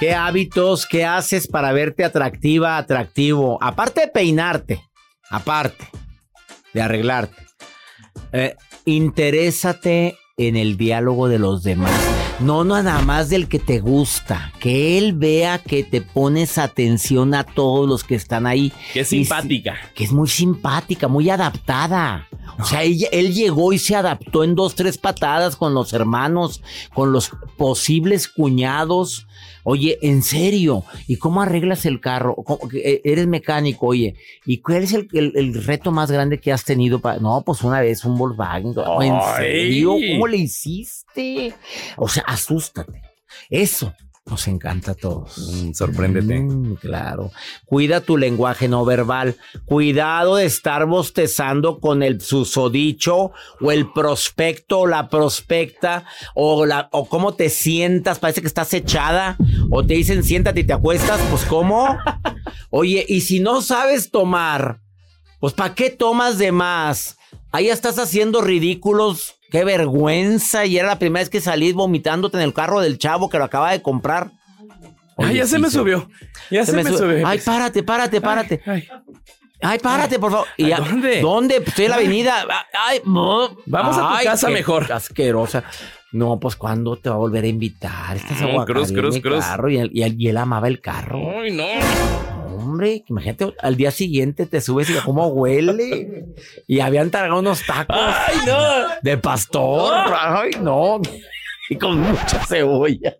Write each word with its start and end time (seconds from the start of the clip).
¿Qué 0.00 0.14
hábitos, 0.14 0.86
qué 0.86 1.04
haces 1.04 1.46
para 1.46 1.72
verte 1.72 2.04
atractiva, 2.04 2.78
atractivo? 2.78 3.58
Aparte 3.60 4.00
de 4.00 4.08
peinarte, 4.08 4.82
aparte 5.28 5.86
de 6.72 6.80
arreglarte, 6.80 7.46
eh, 8.32 8.56
interésate 8.86 10.16
en 10.38 10.56
el 10.56 10.78
diálogo 10.78 11.28
de 11.28 11.38
los 11.38 11.62
demás. 11.64 11.92
No 12.40 12.64
nada 12.64 13.02
más 13.02 13.28
del 13.28 13.46
que 13.46 13.58
te 13.58 13.80
gusta, 13.80 14.54
que 14.58 14.96
él 14.96 15.12
vea 15.12 15.58
que 15.58 15.84
te 15.84 16.00
pones 16.00 16.56
atención 16.56 17.34
a 17.34 17.44
todos 17.44 17.86
los 17.86 18.02
que 18.02 18.14
están 18.14 18.46
ahí. 18.46 18.72
Que 18.94 19.00
es 19.00 19.08
simpática. 19.08 19.76
que 19.94 20.04
es 20.04 20.12
muy 20.12 20.28
simpática, 20.28 21.08
muy 21.08 21.28
adaptada. 21.28 22.26
O 22.58 22.64
sea, 22.64 22.84
él, 22.84 23.06
él, 23.12 23.34
llegó 23.34 23.74
y 23.74 23.78
se 23.78 23.96
adaptó 23.96 24.44
en 24.44 24.54
dos, 24.54 24.74
tres 24.74 24.96
patadas 24.96 25.56
con 25.56 25.74
los 25.74 25.92
hermanos, 25.92 26.62
con 26.94 27.12
los 27.12 27.30
posibles 27.58 28.28
cuñados. 28.28 29.26
Oye, 29.64 29.98
en 30.02 30.22
serio, 30.22 30.84
¿y 31.06 31.16
cómo 31.16 31.42
arreglas 31.42 31.86
el 31.86 32.00
carro? 32.00 32.36
Eh, 32.72 33.00
eres 33.04 33.26
mecánico, 33.26 33.86
oye, 33.86 34.14
¿y 34.46 34.58
cuál 34.58 34.84
es 34.84 34.92
el, 34.92 35.08
el, 35.12 35.32
el 35.36 35.64
reto 35.64 35.92
más 35.92 36.10
grande 36.10 36.40
que 36.40 36.52
has 36.52 36.64
tenido? 36.64 37.00
Para... 37.00 37.18
No, 37.18 37.42
pues 37.44 37.62
una 37.62 37.80
vez 37.80 38.04
un 38.04 38.16
Volkswagen. 38.16 38.74
¿En 39.02 39.20
serio? 39.36 39.96
¿Cómo 40.12 40.26
le 40.26 40.38
hiciste? 40.38 41.54
O 41.96 42.08
sea, 42.08 42.22
asústate. 42.26 43.02
Eso 43.48 43.92
nos 44.30 44.46
encanta 44.48 44.92
a 44.92 44.94
todos. 44.94 45.36
Mm, 45.38 45.72
sorpréndete. 45.72 46.40
Mm, 46.40 46.76
claro. 46.76 47.32
Cuida 47.66 48.00
tu 48.00 48.16
lenguaje 48.16 48.68
no 48.68 48.84
verbal. 48.84 49.36
Cuidado 49.64 50.36
de 50.36 50.46
estar 50.46 50.86
bostezando 50.86 51.80
con 51.80 52.02
el 52.02 52.20
susodicho 52.20 53.32
o 53.60 53.72
el 53.72 53.90
prospecto 53.92 54.80
o 54.80 54.86
la 54.86 55.08
prospecta 55.08 56.04
o, 56.34 56.64
la, 56.64 56.88
o 56.92 57.08
cómo 57.08 57.34
te 57.34 57.50
sientas. 57.50 58.18
Parece 58.18 58.40
que 58.40 58.46
estás 58.46 58.72
echada 58.72 59.36
o 59.70 59.84
te 59.84 59.94
dicen 59.94 60.22
siéntate 60.22 60.60
y 60.60 60.64
te 60.64 60.72
acuestas. 60.72 61.20
Pues 61.30 61.44
cómo. 61.44 61.98
Oye, 62.70 63.04
y 63.08 63.22
si 63.22 63.40
no 63.40 63.62
sabes 63.62 64.10
tomar, 64.10 64.80
pues 65.40 65.52
¿para 65.52 65.74
qué 65.74 65.90
tomas 65.90 66.38
de 66.38 66.52
más? 66.52 67.16
Ahí 67.50 67.68
estás 67.68 67.98
haciendo 67.98 68.42
ridículos 68.42 69.39
Qué 69.50 69.64
vergüenza. 69.64 70.64
Y 70.66 70.78
era 70.78 70.88
la 70.88 70.98
primera 70.98 71.20
vez 71.20 71.30
que 71.30 71.40
salís 71.40 71.74
vomitándote 71.74 72.36
en 72.36 72.42
el 72.42 72.54
carro 72.54 72.80
del 72.80 72.98
chavo 72.98 73.28
que 73.28 73.38
lo 73.38 73.44
acaba 73.44 73.72
de 73.72 73.82
comprar. 73.82 74.30
Oye, 75.16 75.30
ay, 75.30 75.36
ya 75.36 75.44
sí, 75.44 75.50
se 75.50 75.58
me 75.58 75.70
subió. 75.70 76.08
Ya 76.50 76.64
se, 76.64 76.72
se 76.72 76.76
me, 76.76 76.84
subió. 76.84 77.26
Ay, 77.26 77.38
párate, 77.44 77.82
párate, 77.82 78.20
párate. 78.20 78.62
Ay, 78.64 78.88
ay. 79.60 79.78
párate, 79.78 80.18
por 80.18 80.30
favor. 80.30 80.46
¿A 80.48 80.62
ya, 80.62 80.78
¿Dónde? 80.78 81.20
¿Dónde? 81.20 81.62
Estoy 81.66 81.84
en 81.84 81.90
la 81.90 81.96
avenida. 81.96 82.46
Ay, 82.72 83.02
Vamos 83.04 83.98
a 83.98 84.18
tu 84.18 84.24
casa 84.24 84.48
mejor. 84.48 84.90
Asquerosa. 84.90 85.64
No, 86.12 86.40
pues 86.40 86.56
¿cuándo 86.56 86.96
te 86.96 87.08
va 87.08 87.16
a 87.16 87.18
volver 87.18 87.44
a 87.44 87.48
invitar? 87.48 88.16
Estás 88.16 88.40
No, 88.40 88.64
cruz, 88.64 88.90
cruz, 88.90 89.20
cruz. 89.20 89.44
Carro 89.44 89.70
y, 89.70 89.78
él, 89.78 89.90
y, 89.92 90.02
él, 90.02 90.16
y 90.18 90.28
él 90.28 90.36
amaba 90.38 90.66
el 90.66 90.80
carro. 90.80 91.20
Ay, 91.40 91.52
no. 91.52 92.29
Imagínate, 92.84 93.54
al 93.60 93.76
día 93.76 93.90
siguiente 93.90 94.46
te 94.46 94.60
subes 94.60 94.90
y 94.90 94.94
cómo 95.04 95.28
huele. 95.28 96.26
Y 96.66 96.80
habían 96.80 97.10
tragado 97.10 97.40
unos 97.40 97.64
tacos. 97.66 97.96
Ay, 97.98 98.36
no. 98.46 98.88
De 99.02 99.18
pastor. 99.18 99.92
Ay, 100.18 100.50
no. 100.60 101.00
Y 101.68 101.76
con 101.76 102.00
mucha 102.00 102.44
cebolla. 102.46 103.16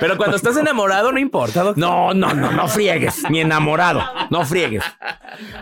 Pero 0.00 0.16
cuando 0.16 0.36
estás 0.36 0.56
enamorado 0.56 1.12
no 1.12 1.18
importa, 1.18 1.62
doctor. 1.62 1.78
No, 1.78 2.14
no, 2.14 2.34
no, 2.34 2.52
no 2.52 2.68
friegues. 2.68 3.22
Mi 3.30 3.40
enamorado. 3.40 4.02
No 4.30 4.44
friegues. 4.44 4.82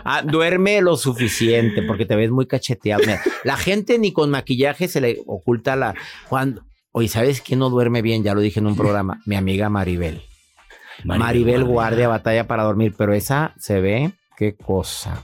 Ah, 0.03 0.21
duerme 0.21 0.81
lo 0.81 0.97
suficiente 0.97 1.81
porque 1.83 2.05
te 2.05 2.15
ves 2.15 2.31
muy 2.31 2.47
cacheteado. 2.47 3.01
Mira, 3.05 3.21
la 3.43 3.57
gente 3.57 3.99
ni 3.99 4.13
con 4.13 4.29
maquillaje 4.29 4.87
se 4.87 5.01
le 5.01 5.21
oculta 5.25 5.75
la. 5.75 5.95
Cuando. 6.29 6.63
Oye, 6.91 7.07
¿sabes 7.07 7.41
quién 7.41 7.59
no 7.59 7.69
duerme 7.69 8.01
bien? 8.01 8.23
Ya 8.23 8.33
lo 8.33 8.41
dije 8.41 8.59
en 8.59 8.67
un 8.67 8.75
programa. 8.75 9.19
Mi 9.25 9.35
amiga 9.35 9.69
Maribel. 9.69 10.21
Maribel, 11.03 11.19
Maribel 11.19 11.63
guardia 11.63 12.07
batalla 12.07 12.47
para 12.47 12.63
dormir, 12.63 12.93
pero 12.97 13.13
esa 13.13 13.53
se 13.57 13.81
ve. 13.81 14.13
Qué 14.37 14.55
cosa. 14.55 15.23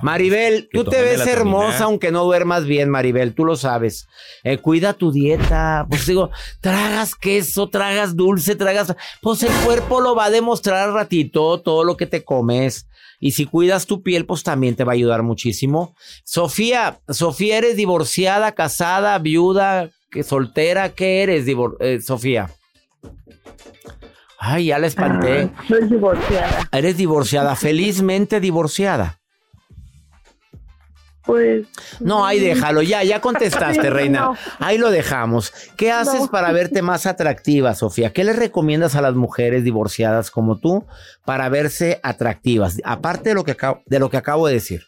Maribel, 0.00 0.68
tú 0.72 0.84
te 0.84 1.02
ves 1.02 1.26
hermosa 1.26 1.84
aunque 1.84 2.10
no 2.10 2.24
duermas 2.24 2.64
bien, 2.64 2.88
Maribel, 2.88 3.34
tú 3.34 3.44
lo 3.44 3.56
sabes. 3.56 4.08
Eh, 4.42 4.58
cuida 4.58 4.94
tu 4.94 5.12
dieta. 5.12 5.86
Pues 5.88 6.06
digo, 6.06 6.30
tragas 6.60 7.14
queso, 7.14 7.68
tragas 7.68 8.16
dulce, 8.16 8.56
tragas. 8.56 8.94
Pues 9.20 9.42
el 9.42 9.52
cuerpo 9.64 10.00
lo 10.00 10.14
va 10.14 10.26
a 10.26 10.30
demostrar 10.30 10.88
al 10.88 10.94
ratito 10.94 11.60
todo 11.60 11.84
lo 11.84 11.96
que 11.96 12.06
te 12.06 12.24
comes. 12.24 12.88
Y 13.20 13.32
si 13.32 13.46
cuidas 13.46 13.86
tu 13.86 14.02
piel, 14.02 14.26
pues 14.26 14.42
también 14.42 14.74
te 14.74 14.84
va 14.84 14.92
a 14.92 14.94
ayudar 14.94 15.22
muchísimo. 15.22 15.94
Sofía, 16.24 17.00
Sofía, 17.08 17.58
¿eres 17.58 17.76
divorciada, 17.76 18.52
casada, 18.52 19.16
viuda, 19.18 19.90
que 20.10 20.24
soltera? 20.24 20.88
¿Qué 20.88 21.22
eres, 21.22 21.46
eh, 21.80 22.00
Sofía? 22.00 22.50
Ay, 24.44 24.66
ya 24.66 24.78
la 24.80 24.88
espanté. 24.88 25.50
Ah, 25.56 25.62
soy 25.68 25.88
divorciada. 25.88 26.68
Eres 26.72 26.96
divorciada, 26.96 27.54
felizmente 27.54 28.40
divorciada. 28.40 29.20
pues. 31.24 31.68
No, 32.00 32.26
ahí 32.26 32.40
déjalo, 32.40 32.82
ya, 32.82 33.04
ya 33.04 33.20
contestaste, 33.20 33.88
reina. 33.90 34.20
no. 34.22 34.36
Ahí 34.58 34.78
lo 34.78 34.90
dejamos. 34.90 35.52
¿Qué 35.76 35.92
haces 35.92 36.22
No. 36.22 36.30
para 36.32 36.50
verte 36.50 36.82
más 36.82 37.06
atractiva, 37.06 37.72
Sofía? 37.76 38.12
¿Qué 38.12 38.24
le 38.24 38.32
recomiendas 38.32 38.96
a 38.96 39.00
las 39.00 39.14
mujeres 39.14 39.62
divorciadas 39.62 40.32
como 40.32 40.58
tú 40.58 40.84
para 41.24 41.48
verse 41.48 42.00
atractivas? 42.02 42.78
Aparte 42.84 43.28
de 43.28 43.34
lo 43.36 43.44
que 43.44 43.52
acabo, 43.52 43.80
de, 43.86 44.00
lo 44.00 44.10
que 44.10 44.16
acabo 44.16 44.48
de 44.48 44.54
decir. 44.54 44.82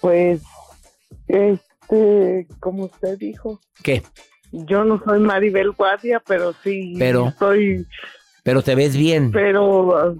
Pues, 0.00 0.40
este, 1.28 2.48
como 2.58 2.86
usted 2.86 3.16
dijo, 3.16 3.60
¿Qué? 3.84 4.02
Yo 4.52 4.84
no 4.84 5.02
soy 5.04 5.18
Maribel 5.20 5.72
Guardia, 5.72 6.22
pero 6.26 6.54
sí 6.62 6.94
Pero- 6.98 7.32
soy, 7.38 7.86
Pero 8.42 8.62
te 8.62 8.74
ves 8.74 8.96
bien. 8.96 9.30
pero 9.32 10.16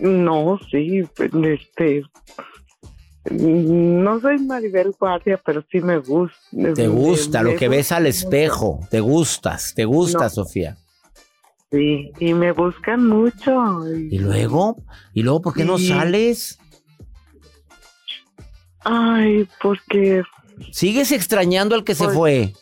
no, 0.00 0.58
sí, 0.70 1.02
este, 1.44 2.02
no 3.30 4.20
soy 4.20 4.38
Maribel 4.38 4.92
Guardia, 4.98 5.40
pero 5.44 5.64
sí 5.70 5.80
me 5.80 5.98
gusta. 5.98 6.38
Te 6.74 6.88
gusta 6.88 7.42
lo 7.42 7.56
que 7.56 7.68
ves 7.68 7.90
al 7.92 8.06
espejo. 8.06 8.80
Te 8.90 9.00
gustas, 9.00 9.74
te 9.74 9.84
gusta, 9.84 10.24
No. 10.24 10.30
Sofía. 10.30 10.76
Sí, 11.70 12.12
y 12.20 12.34
me 12.34 12.52
buscan 12.52 13.06
mucho. 13.08 13.52
y- 13.92 14.14
¿Y 14.14 14.18
luego? 14.18 14.76
¿Y 15.12 15.22
luego 15.22 15.40
por 15.42 15.54
qué 15.54 15.64
no 15.64 15.78
sales? 15.78 16.58
Ay, 18.80 19.48
porque 19.62 20.22
¿Sigues 20.70 21.10
extrañando 21.10 21.74
al 21.74 21.82
que 21.82 21.94
se 21.96 22.04
Pues, 22.04 22.16
fue? 22.16 22.52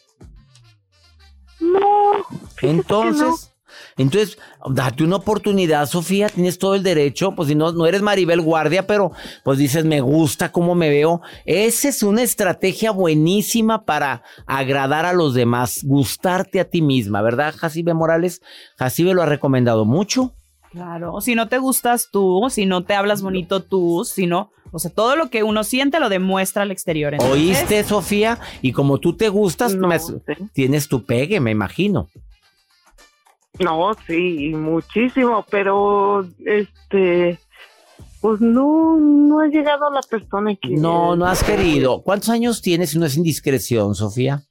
No. 1.63 2.27
Entonces, 2.61 3.53
entonces, 3.97 4.39
date 4.71 5.05
una 5.05 5.17
oportunidad, 5.17 5.87
Sofía, 5.87 6.29
tienes 6.29 6.59
todo 6.59 6.75
el 6.75 6.83
derecho, 6.83 7.35
pues 7.35 7.49
si 7.49 7.55
no, 7.55 7.73
no 7.73 7.87
eres 7.87 8.03
Maribel 8.03 8.41
Guardia, 8.41 8.87
pero 8.87 9.13
pues 9.45 9.59
dices, 9.59 9.85
me 9.85 10.01
gusta 10.01 10.51
cómo 10.53 10.75
me 10.75 10.89
veo. 10.89 11.21
Esa 11.45 11.89
es 11.89 12.03
una 12.03 12.23
estrategia 12.23 12.91
buenísima 12.91 13.85
para 13.85 14.23
agradar 14.47 15.05
a 15.05 15.13
los 15.13 15.35
demás, 15.35 15.81
gustarte 15.85 16.61
a 16.61 16.69
ti 16.69 16.83
misma, 16.83 17.23
¿verdad, 17.23 17.55
Jacibe 17.57 17.95
Morales? 17.95 18.43
Jacibe 18.77 19.15
lo 19.15 19.23
ha 19.23 19.27
recomendado 19.27 19.85
mucho. 19.85 20.35
Claro, 20.73 21.21
si 21.21 21.35
no 21.35 21.49
te 21.49 21.59
gustas 21.59 22.09
tú, 22.11 22.47
si 22.51 22.65
no 22.67 22.83
te 22.85 22.95
hablas 22.95 23.21
bonito 23.23 23.63
tú, 23.63 24.05
si 24.05 24.27
no, 24.27 24.51
o 24.73 24.79
sea, 24.79 24.91
todo 24.91 25.17
lo 25.17 25.29
que 25.29 25.43
uno 25.43 25.65
siente 25.65 26.01
lo 26.01 26.09
demuestra 26.09 26.63
al 26.63 26.71
exterior. 26.71 27.13
Entonces, 27.13 27.37
¿Oíste, 27.37 27.85
Sofía? 27.85 28.39
Y 28.63 28.73
como 28.73 28.99
tú 28.99 29.15
te 29.15 29.29
gustas, 29.29 29.75
me- 29.75 29.99
tienes 30.55 30.89
tu 30.89 31.05
pegue, 31.05 31.41
me 31.41 31.51
imagino. 31.51 32.09
No, 33.61 33.93
sí, 34.07 34.51
muchísimo, 34.55 35.45
pero 35.51 36.27
este, 36.47 37.39
pues 38.23 38.41
no, 38.41 38.97
no 38.97 39.41
ha 39.41 39.49
llegado 39.49 39.91
la 39.91 40.01
persona 40.01 40.55
que. 40.57 40.71
No, 40.71 41.15
no 41.17 41.27
has 41.27 41.45
querido. 41.45 42.01
¿Cuántos 42.03 42.31
años 42.31 42.63
tienes 42.63 42.91
si 42.91 42.99
no 42.99 43.05
es 43.05 43.15
indiscreción, 43.19 43.95
Sofía? 43.95 44.43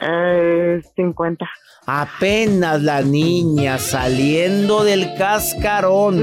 Eh, 0.00 0.82
50. 0.96 1.48
Apenas 1.84 2.80
la 2.80 3.02
niña 3.02 3.76
saliendo 3.78 4.84
del 4.84 5.14
cascarón. 5.14 6.22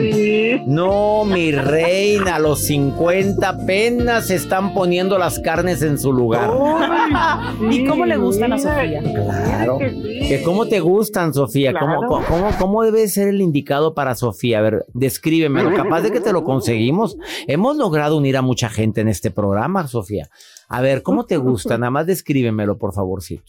No, 0.66 1.26
mi 1.26 1.52
reina, 1.52 2.36
a 2.36 2.40
los 2.40 2.62
50 2.62 3.48
apenas 3.48 4.28
se 4.28 4.36
están 4.36 4.74
poniendo 4.74 5.18
las 5.18 5.40
carnes 5.40 5.82
en 5.82 5.98
su 5.98 6.14
lugar. 6.14 6.50
¿Y 7.72 7.86
cómo 7.86 8.06
le 8.06 8.16
gustan 8.16 8.54
a 8.54 8.58
Sofía? 8.58 9.02
Claro. 9.02 9.80
¿Que 9.80 10.42
¿Cómo 10.46 10.68
te 10.68 10.80
gustan, 10.80 11.34
Sofía? 11.34 11.74
¿Cómo, 11.78 12.08
Claro. 12.08 12.26
cómo, 12.30 12.50
cómo 12.58 12.84
debe 12.84 13.08
ser 13.10 13.28
el 13.28 13.42
indicado 13.42 13.94
para 13.94 14.16
Sofía? 14.16 14.60
A 14.60 14.62
ver, 14.62 14.86
descríbemelo. 14.94 15.74
Capaz 15.76 16.02
de 16.02 16.12
que 16.12 16.22
te 16.22 16.32
lo 16.32 16.46
conseguimos. 16.46 17.18
Hemos 17.48 17.76
logrado 17.76 18.16
unir 18.18 18.38
a 18.38 18.42
mucha 18.42 18.70
gente 18.70 19.02
en 19.02 19.10
este 19.10 19.30
programa, 19.30 19.88
Sofía. 19.88 20.30
A 20.70 20.82
ver, 20.82 21.04
¿cómo 21.04 21.26
te 21.26 21.36
gusta? 21.38 21.78
Nada 21.78 21.92
más 21.92 22.06
descríbemelo, 22.06 22.78
por 22.78 22.94
favorcito. 22.94 23.44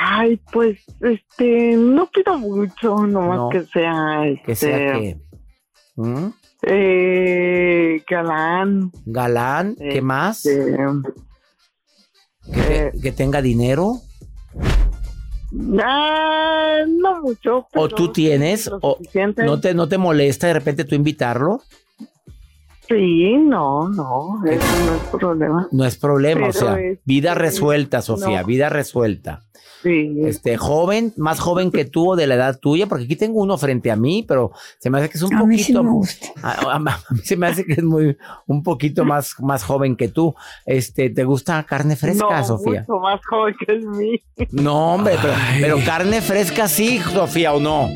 Ay, 0.00 0.40
pues, 0.52 0.78
este, 1.00 1.74
no 1.76 2.08
pido 2.10 2.38
mucho, 2.38 3.06
nomás 3.06 3.36
No. 3.38 3.48
que 3.48 3.64
sea, 3.64 4.22
Que 4.44 4.54
sea 4.54 4.76
este, 4.86 5.00
que... 5.00 5.20
¿Mm? 5.96 6.32
eh, 6.62 8.02
galán. 8.08 8.92
Galán, 9.06 9.74
¿qué 9.76 10.00
más? 10.00 10.46
este, 10.46 10.76
Que, 12.52 12.60
te- 12.92 13.00
que 13.00 13.12
tenga 13.12 13.42
dinero. 13.42 13.94
ah, 15.82 16.78
no 16.88 17.22
mucho. 17.22 17.66
¿O 17.74 17.88
tú 17.88 18.12
tienes? 18.12 18.70
¿O 18.80 18.98
no 19.36 19.60
te, 19.60 19.74
no 19.74 19.88
te 19.88 19.98
molesta 19.98 20.46
de 20.46 20.54
repente 20.54 20.84
tú 20.84 20.94
invitarlo? 20.94 21.62
Sí, 22.88 23.36
no, 23.36 23.88
no, 23.90 24.40
eso 24.46 24.66
no 24.86 24.94
es 24.94 25.02
problema. 25.20 25.68
No 25.72 25.84
es 25.84 25.96
problema, 25.96 26.48
o 26.48 26.52
sea, 26.52 26.80
es- 26.80 26.98
vida 27.04 27.34
resuelta, 27.34 28.00
Sofía, 28.00 28.40
no. 28.40 28.46
vida 28.46 28.68
resuelta. 28.70 29.44
Sí. 29.82 30.12
Este, 30.24 30.56
joven, 30.56 31.12
más 31.18 31.38
joven 31.38 31.70
que 31.70 31.84
tú 31.84 32.10
o 32.12 32.16
de 32.16 32.26
la 32.26 32.34
edad 32.34 32.58
tuya, 32.58 32.86
porque 32.88 33.04
aquí 33.04 33.14
tengo 33.14 33.40
uno 33.40 33.56
frente 33.58 33.92
a 33.92 33.96
mí, 33.96 34.24
pero 34.26 34.50
se 34.80 34.90
me 34.90 34.98
hace 34.98 35.08
que 35.08 35.18
es 35.18 35.22
un 35.22 35.34
A 35.34 35.44
mí 35.44 35.56
sí 35.58 35.72
poquito. 35.72 35.84
me 35.84 35.90
gusta. 35.90 36.26
A, 36.42 36.50
a- 36.50 36.74
a 36.76 36.78
mí 36.80 37.20
se 37.22 37.36
me 37.36 37.46
hace 37.46 37.64
que 37.64 37.74
es 37.74 37.84
muy, 37.84 38.16
un 38.48 38.62
poquito 38.64 39.04
más, 39.04 39.34
más 39.38 39.62
joven 39.62 39.94
que 39.94 40.08
tú. 40.08 40.34
Este, 40.66 41.10
¿te 41.10 41.22
gusta 41.24 41.62
carne 41.64 41.94
fresca, 41.94 42.38
no, 42.40 42.44
Sofía? 42.44 42.80
mucho 42.88 42.98
más 43.00 43.20
joven 43.28 43.54
que 43.64 43.72
el 43.72 43.86
mío. 43.86 44.18
No, 44.50 44.94
hombre, 44.94 45.14
pero, 45.22 45.34
pero 45.60 45.78
carne 45.84 46.22
fresca 46.22 46.66
sí, 46.66 46.98
Sofía, 46.98 47.52
¿o 47.52 47.60
no? 47.60 47.88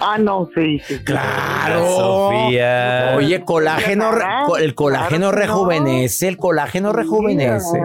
Ah, 0.00 0.18
no, 0.18 0.48
sí. 0.54 0.80
sí, 0.86 0.96
sí. 0.98 1.04
Claro. 1.04 1.86
Sofía. 1.86 3.14
Oye, 3.16 3.44
colágeno, 3.44 4.10
el 4.58 4.74
colágeno 4.74 5.08
Claro 5.08 5.08
que 5.08 5.18
no. 5.18 5.32
rejuvenece, 5.32 6.28
el 6.28 6.36
colágeno 6.36 6.92
rejuvenece. 6.92 7.78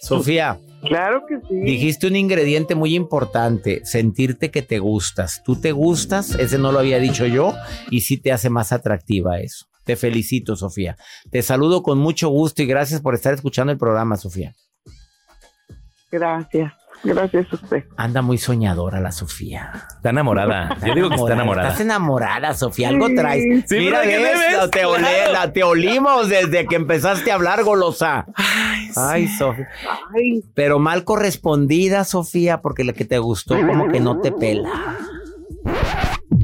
Sofía, 0.00 0.58
Claro 0.82 1.22
que 1.28 1.36
sí. 1.48 1.54
dijiste 1.64 2.06
un 2.06 2.14
ingrediente 2.16 2.74
muy 2.76 2.94
importante, 2.94 3.80
sentirte 3.84 4.50
que 4.50 4.62
te 4.62 4.78
gustas. 4.78 5.42
Tú 5.44 5.60
te 5.60 5.72
gustas, 5.72 6.30
ese 6.36 6.58
no 6.58 6.70
lo 6.70 6.78
había 6.78 6.98
dicho 6.98 7.26
yo, 7.26 7.54
y 7.90 8.02
sí 8.02 8.16
te 8.18 8.30
hace 8.32 8.50
más 8.50 8.70
atractiva 8.72 9.40
eso. 9.40 9.66
Te 9.84 9.96
felicito, 9.96 10.54
Sofía. 10.56 10.96
Te 11.30 11.42
saludo 11.42 11.82
con 11.82 11.98
mucho 11.98 12.28
gusto 12.28 12.62
y 12.62 12.66
gracias 12.66 13.00
por 13.00 13.14
estar 13.14 13.34
escuchando 13.34 13.72
el 13.72 13.78
programa, 13.78 14.16
Sofía. 14.16 14.54
Gracias. 16.10 16.72
Gracias 17.04 17.46
a 17.52 17.56
usted. 17.56 17.84
Anda 17.96 18.20
muy 18.22 18.36
soñadora 18.38 19.00
la 19.00 19.12
Sofía. 19.12 19.70
Está 19.96 20.10
enamorada. 20.10 20.76
Yo 20.86 20.94
digo 20.94 21.08
que 21.08 21.14
está 21.16 21.34
enamorada. 21.34 21.68
Estás 21.68 21.80
enamorada, 21.82 22.54
Sofía. 22.54 22.88
Algo 22.88 23.08
traes. 23.14 23.64
Sí, 23.68 23.76
Mira, 23.78 24.02
te, 24.02 24.18
olé- 24.84 24.98
Claro. 24.98 25.32
la- 25.32 25.52
te 25.52 25.62
olimos 25.62 26.28
desde 26.28 26.66
que 26.66 26.74
empezaste 26.76 27.30
a 27.30 27.34
hablar, 27.34 27.62
golosa. 27.64 28.26
Ay, 28.96 29.28
Sofía. 29.28 29.68
Pero 30.54 30.78
mal 30.78 31.04
correspondida, 31.04 32.04
Sofía, 32.04 32.60
porque 32.60 32.82
la 32.84 32.92
que 32.92 33.04
te 33.04 33.18
gustó 33.18 33.54
como 33.66 33.88
que 33.88 34.00
no 34.00 34.20
te 34.20 34.32
pela. 34.32 34.70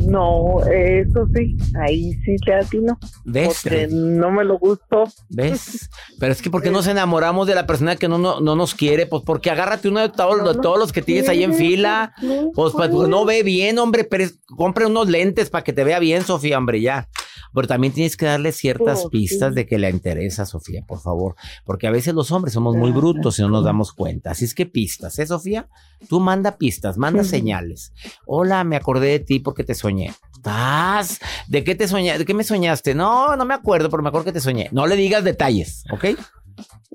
No, 0.07 0.61
eso 0.71 1.27
sí, 1.35 1.57
ahí 1.81 2.13
sí 2.25 2.37
te 2.44 2.55
atino. 2.55 2.99
¿Ves? 3.25 3.61
Porque 3.63 3.89
no 3.91 4.31
me 4.31 4.44
lo 4.44 4.59
gustó. 4.59 5.05
¿Ves? 5.29 5.89
Pero 6.19 6.32
es 6.32 6.43
que 6.43 6.51
¿por 6.51 6.63
qué 6.63 6.71
nos 6.71 6.87
enamoramos 6.89 7.47
de 7.47 7.55
la 7.55 7.67
persona 7.67 7.97
que 7.97 8.09
no, 8.09 8.19
no, 8.19 8.41
no 8.41 8.56
nos 8.56 8.75
quiere? 8.75 9.06
Pues 9.06 9.23
porque 9.25 9.51
agárrate 9.51 9.89
uno 9.89 10.01
de 10.01 10.09
todos, 10.09 10.44
de 10.56 10.61
todos 10.61 10.79
los 10.79 10.93
que 10.93 11.03
tienes 11.03 11.29
ahí 11.29 11.43
en 11.43 11.55
fila. 11.55 12.15
Pues, 12.55 12.73
pues, 12.73 12.91
pues, 12.91 13.09
no 13.09 13.25
ve 13.25 13.43
bien, 13.43 13.79
hombre, 13.79 14.05
pero 14.05 14.25
es- 14.25 14.39
compre 14.56 14.87
unos 14.87 15.09
lentes 15.09 15.51
para 15.51 15.65
que 15.65 15.73
te 15.73 15.85
vea 15.85 15.99
bien, 15.99 16.23
Sofía, 16.25 16.59
hombre, 16.59 16.81
ya. 16.81 17.09
Pero 17.55 17.67
también 17.69 17.93
tienes 17.93 18.17
que 18.17 18.27
darle 18.27 18.53
ciertas 18.53 19.03
Pues, 19.03 19.11
pistas 19.11 19.51
sí. 19.51 19.55
de 19.56 19.67
que 19.67 19.79
le 19.79 19.91
interesa, 19.91 20.47
Sofía, 20.47 20.82
por 20.87 21.01
favor. 21.01 21.35
Porque 21.65 21.87
a 21.87 21.91
veces 21.91 22.15
los 22.15 22.31
hombres 22.32 22.55
somos 22.55 22.77
muy 22.77 22.91
brutos 22.93 23.39
y 23.39 23.43
no 23.43 23.49
nos 23.49 23.65
damos 23.65 23.93
cuenta. 23.93 24.31
Así 24.32 24.44
es 24.44 24.55
que 24.55 24.67
pistas, 24.67 25.19
¿eh, 25.19 25.27
Sofía? 25.27 25.69
Tú 26.09 26.21
manda 26.21 26.56
pistas, 26.56 26.97
manda 26.99 27.25
señales. 27.25 27.93
Hola, 28.27 28.65
me 28.65 28.77
acordé 28.77 29.09
de 29.09 29.19
ti 29.21 29.39
porque 29.41 29.65
te 29.65 29.75
soñé. 29.75 30.13
¿Estás? 30.35 31.21
¿De 31.47 31.63
qué 31.63 31.75
te 31.75 31.87
soñaste? 31.87 32.19
¿De 32.21 32.25
qué 32.25 32.35
me 32.35 32.43
soñaste? 32.44 32.94
No, 32.94 33.37
no 33.37 33.44
me 33.44 33.55
acuerdo, 33.55 33.89
pero 33.91 34.03
me 34.03 34.09
acuerdo 34.09 34.25
que 34.25 34.32
te 34.32 34.41
soñé. 34.41 34.69
No 34.73 34.87
le 34.87 34.97
digas 34.97 35.23
detalles, 35.23 35.85
¿ok? 35.93 36.05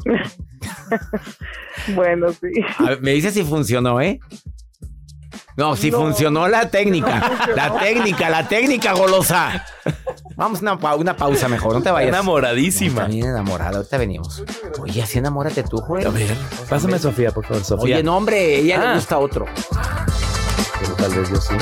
Bueno, 1.95 2.31
sí. 2.31 2.47
A 2.79 2.83
ver, 2.89 3.01
me 3.01 3.11
dice 3.11 3.31
si 3.31 3.43
funcionó, 3.43 4.01
¿eh? 4.01 4.19
No, 5.55 5.75
si 5.75 5.89
No. 5.91 5.99
funcionó 6.01 6.47
la 6.47 6.69
técnica. 6.69 7.47
La 7.55 7.79
técnica, 7.79 8.29
la 8.29 8.47
técnica 8.47 8.93
golosa. 8.93 9.65
Vamos 10.37 10.59
a 10.59 10.61
una, 10.61 10.77
pa- 10.79 10.95
una 10.95 11.17
pausa 11.17 11.47
mejor, 11.49 11.73
no 11.73 11.81
te 11.81 11.89
vayas. 11.91 12.09
Enamoradísima. 12.09 13.01
Está 13.01 13.07
bien 13.13 13.25
enamorada, 13.27 13.77
ahorita 13.77 13.97
venimos. 13.97 14.43
Oye, 14.79 15.01
así 15.01 15.17
enamórate 15.17 15.63
tú, 15.63 15.77
Joel. 15.79 16.05
A 16.05 16.09
ver, 16.11 16.33
pásame 16.69 16.95
a 16.95 16.99
Sofía, 16.99 17.31
por 17.31 17.43
favor, 17.45 17.63
Sofía. 17.63 17.95
Oye, 17.95 18.03
no, 18.03 18.15
hombre, 18.15 18.55
ella 18.59 18.79
Ah. 18.81 18.87
le 18.89 18.95
gusta 18.95 19.17
otro. 19.17 19.45
Pero 20.79 20.93
tal 20.93 21.11
vez 21.15 21.29
yo 21.29 21.35
sí. 21.37 21.55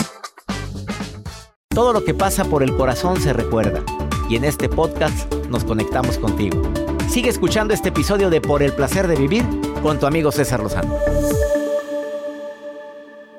Todo 1.70 1.94
lo 1.94 2.04
que 2.04 2.14
pasa 2.14 2.44
por 2.46 2.64
el 2.64 2.76
corazón 2.76 3.20
se 3.22 3.32
recuerda. 3.34 3.82
Y 4.30 4.36
en 4.36 4.44
este 4.44 4.68
podcast 4.68 5.34
nos 5.50 5.64
conectamos 5.64 6.18
contigo. 6.18 6.62
Sigue 7.10 7.30
escuchando 7.30 7.74
este 7.74 7.90
episodio 7.90 8.30
de 8.30 8.42
Por 8.42 8.62
el 8.62 8.74
placer 8.74 9.08
de 9.08 9.16
vivir 9.16 9.46
con 9.82 10.00
tu 10.00 10.06
amigo 10.08 10.32
César 10.34 10.62
Lozano. 10.62 10.96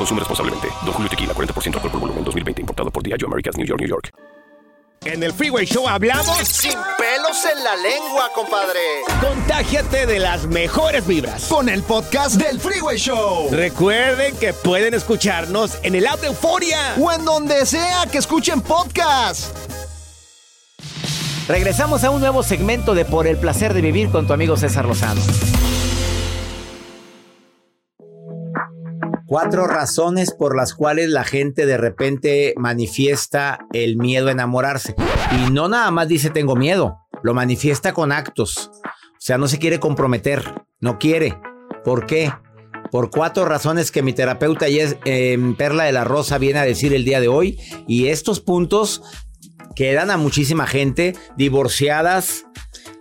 Consume 0.00 0.20
responsablemente. 0.20 0.68
Don 0.82 0.94
Julio 0.94 1.10
Tequila, 1.10 1.34
40% 1.34 1.74
alcohol 1.74 1.90
por 1.90 2.00
volumen, 2.00 2.24
2020. 2.24 2.62
Importado 2.62 2.90
por 2.90 3.02
Diageo 3.02 3.28
Americas, 3.28 3.54
New 3.58 3.66
York, 3.66 3.80
New 3.80 3.88
York. 3.88 4.10
En 5.04 5.22
el 5.22 5.32
Freeway 5.32 5.66
Show 5.66 5.86
hablamos 5.86 6.36
sin 6.48 6.72
pelos 6.72 7.44
en 7.44 7.62
la 7.62 7.76
lengua, 7.76 8.30
compadre. 8.34 8.80
Contágiate 9.20 10.06
de 10.06 10.18
las 10.18 10.46
mejores 10.46 11.06
vibras 11.06 11.44
con 11.48 11.68
el 11.68 11.82
podcast 11.82 12.36
del 12.36 12.60
Freeway 12.60 12.96
Show. 12.96 13.48
Recuerden 13.50 14.34
que 14.36 14.54
pueden 14.54 14.94
escucharnos 14.94 15.78
en 15.82 15.94
el 15.94 16.06
app 16.06 16.20
de 16.20 16.28
Euforia 16.28 16.94
o 16.98 17.12
en 17.12 17.24
donde 17.26 17.66
sea 17.66 18.06
que 18.10 18.18
escuchen 18.18 18.62
podcast. 18.62 19.54
Regresamos 21.46 22.04
a 22.04 22.10
un 22.10 22.20
nuevo 22.20 22.42
segmento 22.42 22.94
de 22.94 23.04
Por 23.04 23.26
el 23.26 23.36
placer 23.36 23.74
de 23.74 23.82
vivir 23.82 24.10
con 24.10 24.26
tu 24.26 24.32
amigo 24.32 24.56
César 24.56 24.86
Lozano. 24.86 25.20
Cuatro 29.30 29.68
razones 29.68 30.32
por 30.32 30.56
las 30.56 30.74
cuales 30.74 31.08
la 31.08 31.22
gente 31.22 31.64
de 31.64 31.76
repente 31.76 32.52
manifiesta 32.56 33.60
el 33.72 33.96
miedo 33.96 34.26
a 34.26 34.32
enamorarse. 34.32 34.96
Y 35.30 35.52
no 35.52 35.68
nada 35.68 35.92
más 35.92 36.08
dice 36.08 36.30
tengo 36.30 36.56
miedo, 36.56 36.98
lo 37.22 37.32
manifiesta 37.32 37.94
con 37.94 38.10
actos. 38.10 38.72
O 38.82 39.20
sea, 39.20 39.38
no 39.38 39.46
se 39.46 39.60
quiere 39.60 39.78
comprometer, 39.78 40.64
no 40.80 40.98
quiere. 40.98 41.38
¿Por 41.84 42.06
qué? 42.06 42.32
Por 42.90 43.10
cuatro 43.10 43.44
razones 43.44 43.92
que 43.92 44.02
mi 44.02 44.12
terapeuta 44.12 44.66
en 44.66 45.54
Perla 45.54 45.84
de 45.84 45.92
la 45.92 46.02
Rosa 46.02 46.38
viene 46.38 46.58
a 46.58 46.64
decir 46.64 46.92
el 46.92 47.04
día 47.04 47.20
de 47.20 47.28
hoy. 47.28 47.56
Y 47.86 48.08
estos 48.08 48.40
puntos 48.40 49.00
quedan 49.76 50.10
a 50.10 50.16
muchísima 50.16 50.66
gente 50.66 51.14
divorciadas. 51.36 52.46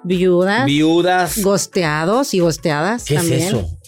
Viudas. 0.03 0.65
Viudas. 0.67 1.41
Gosteados 1.41 2.35
y 2.35 2.39
gosteadas 2.39 3.05
¿Qué 3.05 3.15
también. 3.15 3.39
es 3.39 3.47
eso? 3.47 3.78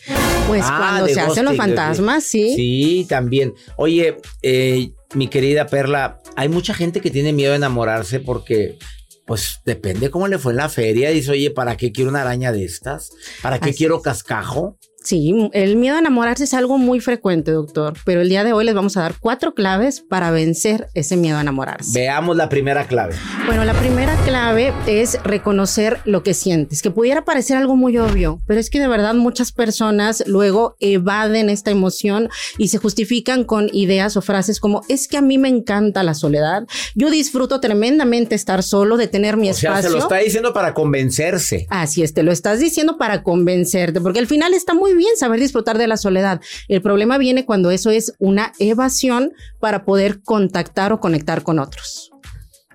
Pues 0.47 0.63
Ah, 0.65 0.77
cuando 0.77 1.07
se 1.07 1.19
hacen 1.19 1.45
los 1.45 1.55
fantasmas, 1.55 2.23
sí. 2.23 2.53
Sí, 2.55 3.05
también. 3.07 3.53
Oye, 3.77 4.17
eh, 4.41 4.91
mi 5.13 5.27
querida 5.27 5.67
Perla, 5.67 6.19
hay 6.35 6.49
mucha 6.49 6.73
gente 6.73 6.99
que 6.99 7.11
tiene 7.11 7.31
miedo 7.33 7.51
de 7.51 7.57
enamorarse 7.57 8.19
porque, 8.19 8.77
pues, 9.25 9.61
depende 9.65 10.09
cómo 10.09 10.27
le 10.27 10.37
fue 10.39 10.53
en 10.53 10.57
la 10.57 10.69
feria. 10.69 11.09
Dice, 11.09 11.31
oye, 11.31 11.51
¿para 11.51 11.77
qué 11.77 11.91
quiero 11.91 12.09
una 12.09 12.21
araña 12.21 12.51
de 12.51 12.65
estas? 12.65 13.11
¿Para 13.41 13.59
qué 13.59 13.69
Así 13.69 13.77
quiero 13.77 14.01
cascajo? 14.01 14.77
Sí, 15.03 15.49
el 15.53 15.77
miedo 15.77 15.95
a 15.95 15.99
enamorarse 15.99 16.43
es 16.43 16.53
algo 16.53 16.77
muy 16.77 16.99
frecuente, 16.99 17.51
doctor, 17.51 17.93
pero 18.05 18.21
el 18.21 18.29
día 18.29 18.43
de 18.43 18.53
hoy 18.53 18.65
les 18.65 18.75
vamos 18.75 18.97
a 18.97 19.01
dar 19.01 19.15
cuatro 19.19 19.55
claves 19.55 19.99
para 19.99 20.29
vencer 20.29 20.89
ese 20.93 21.17
miedo 21.17 21.37
a 21.37 21.41
enamorarse. 21.41 21.99
Veamos 21.99 22.37
la 22.37 22.49
primera 22.49 22.85
clave. 22.85 23.15
Bueno, 23.47 23.65
la 23.65 23.73
primera 23.73 24.15
clave 24.25 24.73
es 24.85 25.21
reconocer 25.23 25.99
lo 26.05 26.21
que 26.21 26.35
sientes, 26.35 26.83
que 26.83 26.91
pudiera 26.91 27.25
parecer 27.25 27.57
algo 27.57 27.75
muy 27.75 27.97
obvio, 27.97 28.41
pero 28.45 28.59
es 28.59 28.69
que 28.69 28.79
de 28.79 28.87
verdad 28.87 29.15
muchas 29.15 29.51
personas 29.51 30.23
luego 30.27 30.75
evaden 30.79 31.49
esta 31.49 31.71
emoción 31.71 32.29
y 32.59 32.67
se 32.67 32.77
justifican 32.77 33.43
con 33.43 33.69
ideas 33.73 34.17
o 34.17 34.21
frases 34.21 34.59
como 34.59 34.83
es 34.87 35.07
que 35.07 35.17
a 35.17 35.21
mí 35.21 35.39
me 35.39 35.49
encanta 35.49 36.03
la 36.03 36.13
soledad, 36.13 36.67
yo 36.93 37.09
disfruto 37.09 37.59
tremendamente 37.59 38.35
estar 38.35 38.61
solo, 38.61 38.97
de 38.97 39.07
tener 39.07 39.35
mi 39.35 39.49
O 39.49 39.53
sea, 39.53 39.81
se 39.81 39.89
lo 39.89 39.97
está 39.97 40.17
diciendo 40.17 40.53
para 40.53 40.75
convencerse. 40.75 41.65
Así 41.69 42.03
es, 42.03 42.13
te 42.13 42.21
lo 42.21 42.31
estás 42.31 42.59
diciendo 42.59 42.97
para 42.97 43.23
convencerte, 43.23 43.99
porque 43.99 44.19
al 44.19 44.27
final 44.27 44.53
está 44.53 44.75
muy 44.75 44.90
bien 44.95 45.17
saber 45.17 45.39
disfrutar 45.39 45.77
de 45.77 45.87
la 45.87 45.97
soledad. 45.97 46.41
El 46.67 46.81
problema 46.81 47.17
viene 47.17 47.45
cuando 47.45 47.71
eso 47.71 47.89
es 47.89 48.13
una 48.19 48.53
evasión 48.59 49.33
para 49.59 49.85
poder 49.85 50.21
contactar 50.21 50.93
o 50.93 50.99
conectar 50.99 51.43
con 51.43 51.59
otros. 51.59 52.11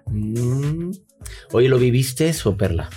Mm. 0.06 0.90
Oye, 1.52 1.68
¿lo 1.68 1.78
viviste 1.78 2.28
eso, 2.28 2.56
Perla? 2.56 2.90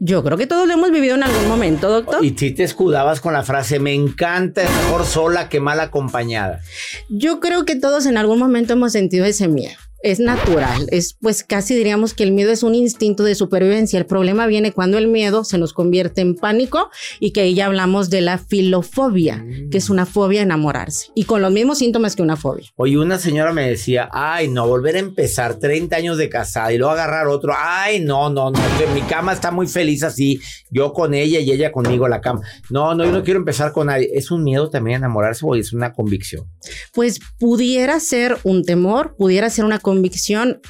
Yo 0.00 0.24
creo 0.24 0.36
que 0.36 0.46
todos 0.46 0.66
lo 0.66 0.74
hemos 0.74 0.90
vivido 0.90 1.14
en 1.14 1.22
algún 1.22 1.48
momento, 1.48 1.88
doctor. 1.88 2.24
Y 2.24 2.34
si 2.36 2.50
te 2.50 2.64
escudabas 2.64 3.20
con 3.20 3.32
la 3.32 3.42
frase, 3.42 3.78
me 3.78 3.94
encanta, 3.94 4.62
es 4.62 4.70
mejor 4.70 5.04
sola 5.04 5.48
que 5.48 5.60
mal 5.60 5.80
acompañada. 5.80 6.60
Yo 7.08 7.40
creo 7.40 7.64
que 7.64 7.76
todos 7.76 8.06
en 8.06 8.16
algún 8.16 8.38
momento 8.38 8.72
hemos 8.72 8.92
sentido 8.92 9.24
ese 9.24 9.48
miedo. 9.48 9.78
Es 10.04 10.20
natural, 10.20 10.86
es 10.90 11.16
pues 11.18 11.42
casi 11.42 11.74
diríamos 11.74 12.12
que 12.12 12.24
el 12.24 12.32
miedo 12.32 12.52
es 12.52 12.62
un 12.62 12.74
instinto 12.74 13.24
de 13.24 13.34
supervivencia. 13.34 13.98
El 13.98 14.04
problema 14.04 14.46
viene 14.46 14.70
cuando 14.70 14.98
el 14.98 15.08
miedo 15.08 15.44
se 15.44 15.56
nos 15.56 15.72
convierte 15.72 16.20
en 16.20 16.34
pánico 16.34 16.90
y 17.20 17.32
que 17.32 17.40
ahí 17.40 17.54
ya 17.54 17.64
hablamos 17.64 18.10
de 18.10 18.20
la 18.20 18.36
filofobia, 18.36 19.42
que 19.70 19.78
es 19.78 19.88
una 19.88 20.04
fobia 20.04 20.40
a 20.40 20.42
enamorarse 20.42 21.06
y 21.14 21.24
con 21.24 21.40
los 21.40 21.50
mismos 21.50 21.78
síntomas 21.78 22.16
que 22.16 22.20
una 22.20 22.36
fobia. 22.36 22.66
Oye, 22.76 22.98
una 22.98 23.18
señora 23.18 23.54
me 23.54 23.66
decía, 23.66 24.10
ay, 24.12 24.48
no, 24.48 24.68
volver 24.68 24.96
a 24.96 24.98
empezar 24.98 25.58
30 25.58 25.96
años 25.96 26.18
de 26.18 26.28
casada 26.28 26.70
y 26.70 26.76
luego 26.76 26.92
agarrar 26.92 27.26
otro, 27.28 27.54
ay, 27.56 28.00
no, 28.00 28.28
no, 28.28 28.50
no, 28.50 28.60
que 28.78 28.86
mi 28.88 29.00
cama 29.08 29.32
está 29.32 29.52
muy 29.52 29.68
feliz 29.68 30.02
así, 30.02 30.38
yo 30.70 30.92
con 30.92 31.14
ella 31.14 31.40
y 31.40 31.50
ella 31.50 31.72
conmigo 31.72 32.08
la 32.08 32.20
cama. 32.20 32.42
No, 32.68 32.94
no, 32.94 33.06
yo 33.06 33.12
no 33.12 33.24
quiero 33.24 33.40
empezar 33.40 33.72
con 33.72 33.86
nadie. 33.86 34.10
¿Es 34.12 34.30
un 34.30 34.44
miedo 34.44 34.68
también 34.68 34.96
a 34.96 34.98
enamorarse 34.98 35.46
o 35.48 35.54
es 35.54 35.72
una 35.72 35.94
convicción? 35.94 36.44
Pues 36.92 37.20
pudiera 37.38 37.98
ser 38.00 38.36
un 38.44 38.66
temor, 38.66 39.16
pudiera 39.16 39.48
ser 39.48 39.64
una 39.64 39.78
convicción. 39.78 39.93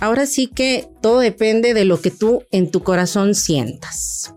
Ahora 0.00 0.26
sí 0.26 0.46
que 0.46 0.88
todo 1.00 1.18
depende 1.18 1.74
de 1.74 1.84
lo 1.84 2.00
que 2.00 2.10
tú 2.10 2.42
en 2.50 2.70
tu 2.70 2.82
corazón 2.82 3.34
sientas. 3.34 4.34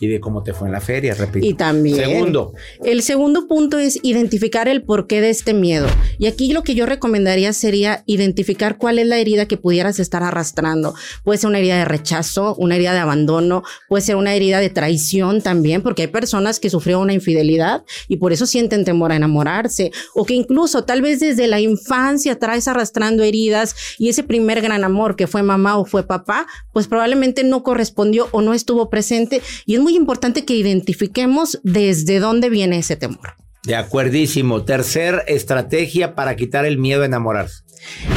Y 0.00 0.08
de 0.08 0.18
cómo 0.18 0.42
te 0.42 0.54
fue 0.54 0.68
en 0.68 0.72
la 0.72 0.80
feria, 0.80 1.14
repito. 1.14 1.46
Y 1.46 1.54
también. 1.54 1.96
Segundo. 1.96 2.54
El 2.82 3.02
segundo 3.02 3.46
punto 3.46 3.78
es 3.78 3.98
identificar 4.02 4.66
el 4.66 4.82
porqué 4.82 5.20
de 5.20 5.28
este 5.28 5.52
miedo. 5.52 5.86
Y 6.18 6.26
aquí 6.26 6.52
lo 6.52 6.62
que 6.62 6.74
yo 6.74 6.86
recomendaría 6.86 7.52
sería 7.52 8.02
identificar 8.06 8.78
cuál 8.78 8.98
es 8.98 9.06
la 9.06 9.18
herida 9.18 9.46
que 9.46 9.58
pudieras 9.58 9.98
estar 10.00 10.22
arrastrando. 10.22 10.94
Puede 11.22 11.38
ser 11.38 11.48
una 11.50 11.58
herida 11.58 11.76
de 11.76 11.84
rechazo, 11.84 12.54
una 12.56 12.76
herida 12.76 12.94
de 12.94 13.00
abandono, 13.00 13.62
puede 13.88 14.02
ser 14.02 14.16
una 14.16 14.34
herida 14.34 14.58
de 14.58 14.70
traición 14.70 15.42
también, 15.42 15.82
porque 15.82 16.02
hay 16.02 16.08
personas 16.08 16.60
que 16.60 16.70
sufrieron 16.70 17.02
una 17.02 17.12
infidelidad 17.12 17.84
y 18.08 18.16
por 18.16 18.32
eso 18.32 18.46
sienten 18.46 18.84
temor 18.84 19.12
a 19.12 19.16
enamorarse. 19.16 19.92
O 20.14 20.24
que 20.24 20.34
incluso 20.34 20.84
tal 20.84 21.02
vez 21.02 21.20
desde 21.20 21.46
la 21.46 21.60
infancia 21.60 22.38
traes 22.38 22.68
arrastrando 22.68 23.22
heridas 23.22 23.74
y 23.98 24.08
ese 24.08 24.22
primer 24.22 24.62
gran 24.62 24.82
amor 24.82 25.16
que 25.16 25.26
fue 25.26 25.42
mamá 25.42 25.78
o 25.78 25.84
fue 25.84 26.06
papá, 26.06 26.46
pues 26.72 26.86
probablemente 26.86 27.44
no 27.44 27.62
correspondió 27.62 28.28
o 28.32 28.40
no 28.40 28.54
estuvo 28.54 28.88
presente. 28.88 29.42
Y 29.66 29.74
es 29.74 29.80
muy 29.80 29.89
importante 29.96 30.44
que 30.44 30.54
identifiquemos 30.54 31.60
desde 31.62 32.18
dónde 32.20 32.48
viene 32.50 32.78
ese 32.78 32.96
temor. 32.96 33.34
De 33.64 33.76
acuerdísimo. 33.76 34.64
Tercer 34.64 35.22
estrategia 35.26 36.14
para 36.14 36.34
quitar 36.36 36.64
el 36.64 36.78
miedo 36.78 37.02
a 37.02 37.06
enamorarse. 37.06 37.62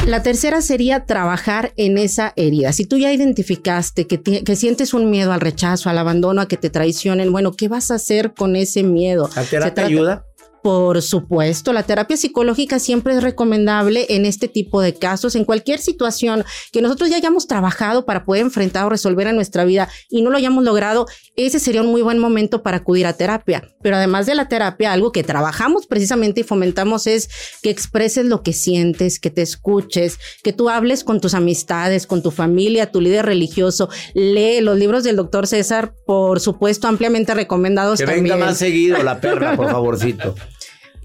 La 0.06 0.22
tercera 0.22 0.60
sería 0.60 1.04
trabajar 1.06 1.72
en 1.76 1.96
esa 1.98 2.32
herida. 2.36 2.72
Si 2.72 2.84
tú 2.84 2.98
ya 2.98 3.12
identificaste 3.12 4.06
que, 4.06 4.56
sientes 4.56 4.92
un 4.94 5.10
miedo 5.10 5.32
al 5.32 5.40
rechazo, 5.40 5.88
al 5.90 5.98
abandono, 5.98 6.42
a 6.42 6.48
que 6.48 6.56
te 6.58 6.70
traicionen, 6.70 7.32
bueno, 7.32 7.52
¿qué 7.52 7.68
vas 7.68 7.90
a 7.90 7.94
hacer 7.94 8.34
con 8.34 8.56
ese 8.56 8.82
miedo? 8.82 9.28
¿La 9.34 9.42
Se 9.44 9.50
terapia 9.50 9.74
trata- 9.74 9.86
ayuda? 9.88 10.26
Por 10.64 11.02
supuesto, 11.02 11.74
la 11.74 11.82
terapia 11.82 12.16
psicológica 12.16 12.78
siempre 12.78 13.14
es 13.14 13.22
recomendable 13.22 14.06
en 14.08 14.24
este 14.24 14.48
tipo 14.48 14.80
de 14.80 14.94
casos, 14.94 15.34
en 15.34 15.44
cualquier 15.44 15.78
situación 15.78 16.42
que 16.72 16.80
nosotros 16.80 17.10
ya 17.10 17.18
hayamos 17.18 17.46
trabajado 17.46 18.06
para 18.06 18.24
poder 18.24 18.40
enfrentar 18.40 18.86
o 18.86 18.88
resolver 18.88 19.26
en 19.26 19.36
nuestra 19.36 19.66
vida 19.66 19.90
y 20.08 20.22
no 20.22 20.30
lo 20.30 20.38
hayamos 20.38 20.64
logrado, 20.64 21.04
ese 21.36 21.60
sería 21.60 21.82
un 21.82 21.88
muy 21.88 22.00
buen 22.00 22.18
momento 22.18 22.62
para 22.62 22.78
acudir 22.78 23.06
a 23.06 23.12
terapia. 23.12 23.74
Pero 23.82 23.96
además 23.96 24.24
de 24.24 24.36
la 24.36 24.48
terapia, 24.48 24.94
algo 24.94 25.12
que 25.12 25.22
trabajamos 25.22 25.86
precisamente 25.86 26.40
y 26.40 26.44
fomentamos 26.44 27.06
es 27.06 27.28
que 27.62 27.68
expreses 27.68 28.24
lo 28.24 28.42
que 28.42 28.54
sientes, 28.54 29.20
que 29.20 29.28
te 29.28 29.42
escuches, 29.42 30.18
que 30.42 30.54
tú 30.54 30.70
hables 30.70 31.04
con 31.04 31.20
tus 31.20 31.34
amistades, 31.34 32.06
con 32.06 32.22
tu 32.22 32.30
familia, 32.30 32.90
tu 32.90 33.02
líder 33.02 33.26
religioso, 33.26 33.90
lee 34.14 34.62
los 34.62 34.78
libros 34.78 35.04
del 35.04 35.16
doctor 35.16 35.46
César, 35.46 35.92
por 36.06 36.40
supuesto, 36.40 36.88
ampliamente 36.88 37.34
recomendados 37.34 37.98
Que 37.98 38.06
también. 38.06 38.24
venga 38.24 38.46
más 38.46 38.56
seguido 38.56 39.02
la 39.02 39.20
perla, 39.20 39.56
por 39.56 39.66
favorcito. 39.70 40.34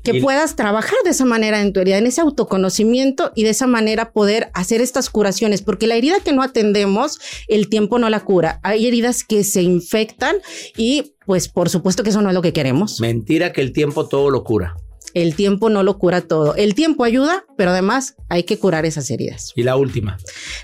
Que 0.03 0.17
Y- 0.17 0.21
puedas 0.21 0.55
trabajar 0.55 0.95
de 1.03 1.11
esa 1.11 1.25
manera 1.25 1.61
en 1.61 1.73
tu 1.73 1.79
herida, 1.79 1.97
en 1.97 2.07
ese 2.07 2.21
autoconocimiento 2.21 3.31
y 3.35 3.43
de 3.43 3.49
esa 3.51 3.67
manera 3.67 4.11
poder 4.11 4.49
hacer 4.53 4.81
estas 4.81 5.09
curaciones, 5.09 5.61
porque 5.61 5.87
la 5.87 5.95
herida 5.95 6.19
que 6.23 6.33
no 6.33 6.41
atendemos, 6.43 7.19
el 7.47 7.69
tiempo 7.69 7.99
no 7.99 8.09
la 8.09 8.21
cura. 8.21 8.59
Hay 8.63 8.87
heridas 8.87 9.23
que 9.23 9.43
se 9.43 9.61
infectan 9.61 10.37
y 10.77 11.13
pues 11.25 11.47
por 11.47 11.69
supuesto 11.69 12.03
que 12.03 12.09
eso 12.09 12.21
no 12.21 12.29
es 12.29 12.35
lo 12.35 12.41
que 12.41 12.53
queremos. 12.53 12.99
Mentira 12.99 13.51
que 13.53 13.61
el 13.61 13.71
tiempo 13.73 14.07
todo 14.07 14.29
lo 14.29 14.43
cura. 14.43 14.75
El 15.15 15.35
tiempo 15.35 15.69
no 15.69 15.81
lo 15.83 15.97
cura 15.97 16.21
todo. 16.21 16.53
El 16.55 16.75
tiempo 16.75 17.03
ayuda, 17.03 17.43
pero 17.57 17.71
además 17.71 18.15
hay 18.29 18.43
que 18.43 18.59
curar 18.59 18.85
esas 18.85 19.09
heridas. 19.09 19.51
Y 19.55 19.63
la 19.63 19.75
última. 19.75 20.17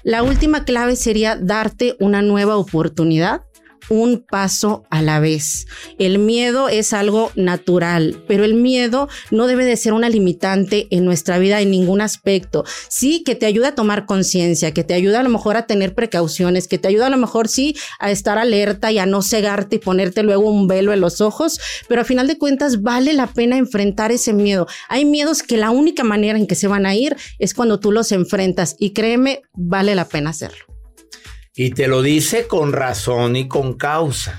La 0.03 0.21
última 0.21 0.65
clave 0.65 0.95
sería 0.95 1.35
darte 1.35 1.95
una 1.99 2.21
nueva 2.21 2.57
oportunidad 2.57 3.41
un 3.89 4.25
paso 4.27 4.83
a 4.89 5.01
la 5.01 5.19
vez. 5.19 5.67
El 5.99 6.19
miedo 6.19 6.69
es 6.69 6.93
algo 6.93 7.31
natural, 7.35 8.23
pero 8.27 8.43
el 8.43 8.53
miedo 8.53 9.07
no 9.31 9.47
debe 9.47 9.65
de 9.65 9.77
ser 9.77 9.93
una 9.93 10.09
limitante 10.09 10.87
en 10.91 11.05
nuestra 11.05 11.37
vida 11.37 11.61
en 11.61 11.71
ningún 11.71 12.01
aspecto. 12.01 12.63
Sí, 12.89 13.23
que 13.23 13.35
te 13.35 13.45
ayuda 13.45 13.69
a 13.69 13.75
tomar 13.75 14.05
conciencia, 14.05 14.73
que 14.73 14.83
te 14.83 14.93
ayuda 14.93 15.19
a 15.19 15.23
lo 15.23 15.29
mejor 15.29 15.57
a 15.57 15.67
tener 15.67 15.93
precauciones, 15.93 16.67
que 16.67 16.77
te 16.77 16.87
ayuda 16.87 17.07
a 17.07 17.09
lo 17.09 17.17
mejor 17.17 17.47
sí 17.47 17.75
a 17.99 18.11
estar 18.11 18.37
alerta 18.37 18.91
y 18.91 18.99
a 18.99 19.05
no 19.05 19.21
cegarte 19.21 19.77
y 19.77 19.79
ponerte 19.79 20.23
luego 20.23 20.49
un 20.49 20.67
velo 20.67 20.93
en 20.93 21.01
los 21.01 21.21
ojos, 21.21 21.59
pero 21.87 22.01
a 22.01 22.05
final 22.05 22.27
de 22.27 22.37
cuentas 22.37 22.81
vale 22.81 23.13
la 23.13 23.27
pena 23.27 23.57
enfrentar 23.57 24.11
ese 24.11 24.33
miedo. 24.33 24.67
Hay 24.89 25.05
miedos 25.05 25.43
que 25.43 25.57
la 25.57 25.69
única 25.69 26.03
manera 26.03 26.37
en 26.37 26.47
que 26.47 26.55
se 26.55 26.67
van 26.67 26.85
a 26.85 26.95
ir 26.95 27.15
es 27.39 27.53
cuando 27.53 27.79
tú 27.79 27.91
los 27.91 28.11
enfrentas 28.11 28.75
y 28.79 28.91
créeme, 28.91 29.41
vale 29.53 29.95
la 29.95 30.05
pena 30.07 30.31
hacerlo. 30.31 30.74
Y 31.57 31.69
te 31.71 31.87
lo 31.87 32.01
dice 32.01 32.47
con 32.47 32.73
razón 32.73 33.35
y 33.37 33.47
con 33.47 33.75
causa. 33.75 34.37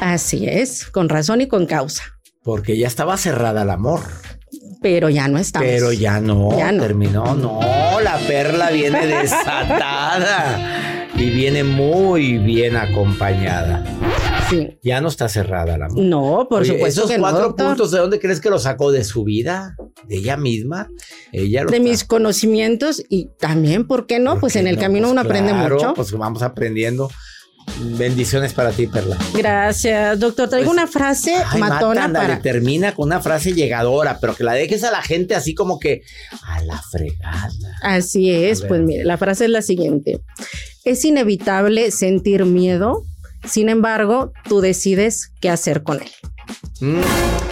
Así 0.00 0.46
es, 0.48 0.86
con 0.86 1.08
razón 1.08 1.40
y 1.40 1.48
con 1.48 1.66
causa. 1.66 2.04
Porque 2.44 2.76
ya 2.78 2.86
estaba 2.86 3.16
cerrada 3.16 3.62
al 3.62 3.70
amor. 3.70 4.00
Pero 4.80 5.08
ya 5.08 5.26
no 5.28 5.38
estamos. 5.38 5.66
Pero 5.66 5.92
ya 5.92 6.20
no, 6.20 6.56
Ya 6.56 6.70
no. 6.70 6.82
terminó. 6.82 7.34
No, 7.34 7.98
la 8.00 8.18
perla 8.18 8.70
viene 8.70 9.06
desatada 9.22 10.93
y 11.16 11.30
viene 11.30 11.64
muy 11.64 12.38
bien 12.38 12.76
acompañada. 12.76 13.84
Sí. 14.50 14.78
Ya 14.82 15.00
no 15.00 15.08
está 15.08 15.28
cerrada 15.28 15.78
la 15.78 15.86
amor. 15.86 16.02
No, 16.04 16.46
por 16.50 16.62
Oye, 16.62 16.72
supuesto 16.72 17.00
esos 17.02 17.10
que 17.10 17.16
no, 17.16 17.22
cuatro 17.22 17.42
doctor. 17.44 17.66
puntos, 17.68 17.90
¿de 17.92 17.98
dónde 17.98 18.20
crees 18.20 18.40
que 18.40 18.50
los 18.50 18.64
sacó? 18.64 18.92
¿De 18.92 19.04
su 19.04 19.24
vida? 19.24 19.74
¿De 20.06 20.16
ella 20.16 20.36
misma? 20.36 20.90
Ella 21.32 21.64
lo 21.64 21.70
de 21.70 21.80
mis 21.80 22.04
conocimientos 22.04 23.02
y 23.08 23.30
también, 23.38 23.86
¿por 23.86 24.06
qué 24.06 24.18
no? 24.18 24.38
Pues 24.38 24.56
en 24.56 24.66
el 24.66 24.76
camino 24.76 25.10
uno 25.10 25.20
aprende 25.22 25.52
Claro, 25.52 25.76
mucho. 25.76 25.94
Pues 25.94 26.12
vamos 26.12 26.42
aprendiendo. 26.42 27.10
Bendiciones 27.80 28.52
para 28.52 28.70
ti, 28.70 28.86
Perla. 28.86 29.16
Gracias, 29.34 30.18
doctor. 30.20 30.48
Traigo 30.48 30.70
una 30.70 30.86
frase 30.86 31.32
Pues, 31.34 31.46
Ay, 31.50 31.60
matona 31.60 32.08
mata, 32.08 32.20
para. 32.20 32.40
termina 32.40 32.94
con 32.94 33.06
una 33.06 33.20
frase 33.20 33.52
llegadora, 33.52 34.18
pero 34.20 34.34
que 34.36 34.44
la 34.44 34.52
dejes 34.54 34.84
a 34.84 34.90
la 34.90 35.02
gente 35.02 35.34
así 35.34 35.54
como 35.54 35.78
que 35.78 36.02
a 36.42 36.62
la 36.62 36.80
fregada. 36.90 37.50
Así 37.82 38.30
es, 38.30 38.62
pues 38.62 38.80
mire, 38.80 39.04
la 39.04 39.18
frase 39.18 39.44
es 39.44 39.50
la 39.50 39.62
siguiente. 39.62 40.20
Es 40.84 41.04
inevitable 41.04 41.90
sentir 41.90 42.44
miedo, 42.44 43.02
sin 43.44 43.68
embargo, 43.68 44.32
tú 44.48 44.60
decides 44.60 45.32
qué 45.40 45.50
hacer 45.50 45.82
con 45.82 46.00
él. 46.00 46.10
Mm, 46.80 47.00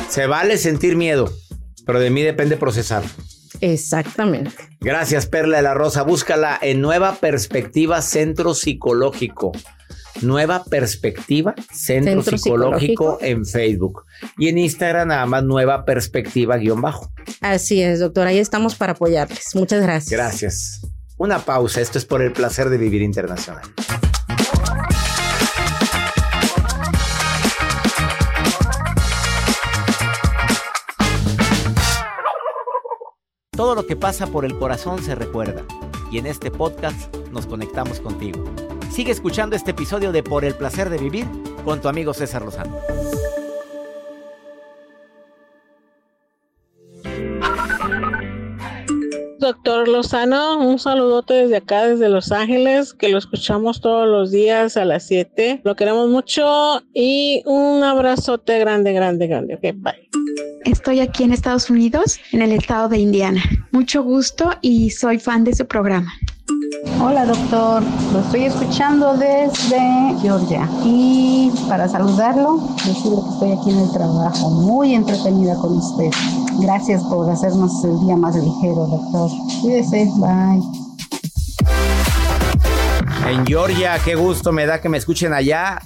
se 0.09 0.27
vale 0.27 0.57
sentir 0.59 0.97
miedo, 0.97 1.33
pero 1.85 1.99
de 1.99 2.11
mí 2.11 2.23
depende 2.23 2.57
procesar. 2.57 3.03
Exactamente. 3.61 4.53
Gracias, 4.81 5.27
Perla 5.27 5.59
de 5.59 5.63
la 5.63 5.75
Rosa. 5.75 6.03
Búscala 6.03 6.59
en 6.61 6.81
Nueva 6.81 7.15
Perspectiva 7.17 8.03
Centro 8.03 8.55
Psicológico. 8.55 9.53
Nueva 10.23 10.65
Perspectiva 10.65 11.55
Centro, 11.73 12.23
Centro 12.23 12.39
Psicológico, 12.39 12.79
Psicológico. 12.79 13.19
en 13.21 13.47
Facebook. 13.47 14.05
Y 14.39 14.49
en 14.49 14.59
Instagram 14.59 15.09
nada 15.09 15.27
más 15.27 15.45
Nueva 15.45 15.85
Perspectiva 15.85 16.57
guion 16.57 16.81
bajo. 16.81 17.13
Así 17.41 17.83
es, 17.83 18.01
doctor. 18.01 18.27
Ahí 18.27 18.39
estamos 18.39 18.75
para 18.75 18.93
apoyarles. 18.93 19.55
Muchas 19.55 19.83
gracias. 19.83 20.11
Gracias. 20.11 20.81
Una 21.17 21.39
pausa. 21.39 21.81
Esto 21.81 21.99
es 21.99 22.05
por 22.05 22.23
el 22.23 22.33
placer 22.33 22.69
de 22.69 22.79
vivir 22.79 23.03
internacional. 23.03 23.63
Todo 33.55 33.75
lo 33.75 33.87
que 33.87 33.97
pasa 33.97 34.27
por 34.27 34.45
el 34.45 34.59
corazón 34.59 35.03
se 35.03 35.15
recuerda. 35.15 35.65
Y 36.11 36.19
en 36.19 36.27
este 36.27 36.51
podcast 36.51 37.15
nos 37.31 37.47
conectamos 37.47 38.01
contigo. 38.01 38.45
Sigue 38.93 39.11
escuchando 39.11 39.57
este 39.57 39.71
episodio 39.71 40.13
de 40.13 40.23
Por 40.23 40.45
el 40.45 40.55
placer 40.55 40.91
de 40.91 40.99
vivir 40.99 41.27
con 41.65 41.81
tu 41.81 41.89
amigo 41.89 42.13
César 42.13 42.43
Lozano. 42.43 42.77
Doctor 49.39 49.89
Lozano, 49.89 50.59
un 50.59 50.79
saludote 50.79 51.33
desde 51.33 51.57
acá, 51.57 51.87
desde 51.87 52.11
Los 52.11 52.33
Ángeles, 52.33 52.93
que 52.93 53.09
lo 53.09 53.17
escuchamos 53.17 53.81
todos 53.81 54.07
los 54.07 54.31
días 54.31 54.77
a 54.77 54.85
las 54.85 55.07
7. 55.07 55.63
Lo 55.65 55.75
queremos 55.75 56.11
mucho 56.11 56.83
y 56.93 57.43
un 57.47 57.83
abrazote 57.83 58.59
grande, 58.59 58.93
grande, 58.93 59.27
grande. 59.27 59.55
Ok, 59.55 59.75
bye. 59.77 60.11
Estoy 60.67 61.01
aquí 61.01 61.25
en 61.25 61.33
Estados 61.33 61.71
Unidos, 61.71 62.21
en 62.33 62.43
el 62.43 62.53
estado 62.53 62.91
de 62.91 62.99
Indiana. 62.99 63.43
Mucho 63.71 64.03
gusto 64.03 64.51
y 64.61 64.91
soy 64.91 65.19
fan 65.19 65.45
de 65.45 65.55
su 65.55 65.67
programa. 65.67 66.13
Hola 67.01 67.25
doctor, 67.27 67.83
lo 68.13 68.21
estoy 68.21 68.45
escuchando 68.45 69.15
desde 69.17 69.81
Georgia 70.21 70.69
y 70.85 71.51
para 71.69 71.89
saludarlo, 71.89 72.59
decirle 72.85 73.19
que 73.23 73.31
estoy 73.33 73.53
aquí 73.53 73.71
en 73.71 73.79
el 73.79 73.93
trabajo, 73.93 74.51
muy 74.51 74.95
entretenida 74.95 75.55
con 75.57 75.77
usted. 75.77 76.11
Gracias 76.61 77.03
por 77.05 77.29
hacernos 77.31 77.85
el 77.85 77.99
día 78.01 78.17
más 78.17 78.37
ligero, 78.37 78.87
doctor. 78.87 79.31
Cuídese, 79.61 80.09
bye. 80.17 80.63
En 83.31 83.47
Georgia, 83.47 83.99
qué 84.05 84.15
gusto 84.15 84.53
me 84.53 84.67
da 84.67 84.81
que 84.81 84.89
me 84.89 84.99
escuchen 84.99 85.33
allá. 85.33 85.81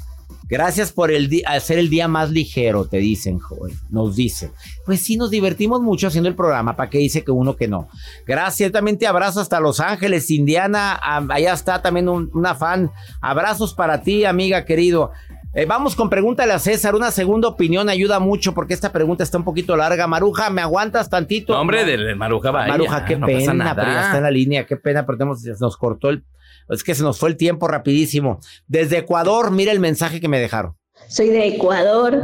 Gracias 0.48 0.92
por 0.92 1.10
el 1.10 1.42
hacer 1.46 1.78
el 1.78 1.90
día 1.90 2.06
más 2.06 2.30
ligero, 2.30 2.84
te 2.84 2.98
dicen, 2.98 3.38
joven. 3.40 3.74
Nos 3.90 4.14
dicen. 4.14 4.52
Pues 4.84 5.00
sí, 5.02 5.16
nos 5.16 5.30
divertimos 5.30 5.80
mucho 5.80 6.06
haciendo 6.06 6.28
el 6.28 6.36
programa. 6.36 6.76
¿Para 6.76 6.88
qué 6.88 6.98
dice 6.98 7.24
que 7.24 7.32
uno 7.32 7.56
que 7.56 7.66
no? 7.66 7.88
Gracias, 8.26 8.70
también 8.70 8.96
te 8.98 9.06
abrazo 9.06 9.40
hasta 9.40 9.58
Los 9.58 9.80
Ángeles, 9.80 10.30
Indiana. 10.30 11.00
Allá 11.30 11.52
está 11.52 11.82
también 11.82 12.08
un, 12.08 12.30
una 12.32 12.54
fan. 12.54 12.90
Abrazos 13.20 13.74
para 13.74 14.02
ti, 14.02 14.24
amiga 14.24 14.64
querido. 14.64 15.10
Eh, 15.52 15.64
vamos 15.64 15.96
con 15.96 16.10
pregúntale 16.10 16.52
a 16.52 16.58
César. 16.58 16.94
Una 16.94 17.10
segunda 17.10 17.48
opinión 17.48 17.88
ayuda 17.88 18.20
mucho 18.20 18.52
porque 18.52 18.74
esta 18.74 18.92
pregunta 18.92 19.24
está 19.24 19.38
un 19.38 19.44
poquito 19.44 19.74
larga. 19.74 20.06
Maruja, 20.06 20.50
¿me 20.50 20.60
aguantas 20.60 21.08
tantito? 21.08 21.54
No, 21.54 21.60
hombre, 21.62 21.84
de, 21.84 21.96
de 21.96 22.14
Maruja 22.14 22.50
vaya. 22.50 22.68
Maruja, 22.68 23.04
qué 23.06 23.16
no 23.16 23.26
pasa 23.26 23.38
pena, 23.38 23.54
nada. 23.54 23.74
pero 23.74 23.90
ya 23.94 24.02
está 24.04 24.16
en 24.18 24.22
la 24.22 24.30
línea, 24.30 24.66
qué 24.66 24.76
pena, 24.76 25.04
pero 25.06 25.18
tenemos- 25.18 25.42
nos 25.60 25.76
cortó 25.76 26.10
el. 26.10 26.24
Es 26.68 26.82
que 26.82 26.94
se 26.94 27.02
nos 27.02 27.18
fue 27.18 27.28
el 27.28 27.36
tiempo 27.36 27.68
rapidísimo. 27.68 28.40
Desde 28.66 28.98
Ecuador, 28.98 29.50
mira 29.50 29.72
el 29.72 29.80
mensaje 29.80 30.20
que 30.20 30.28
me 30.28 30.40
dejaron. 30.40 30.76
Soy 31.08 31.28
de 31.28 31.46
Ecuador. 31.48 32.22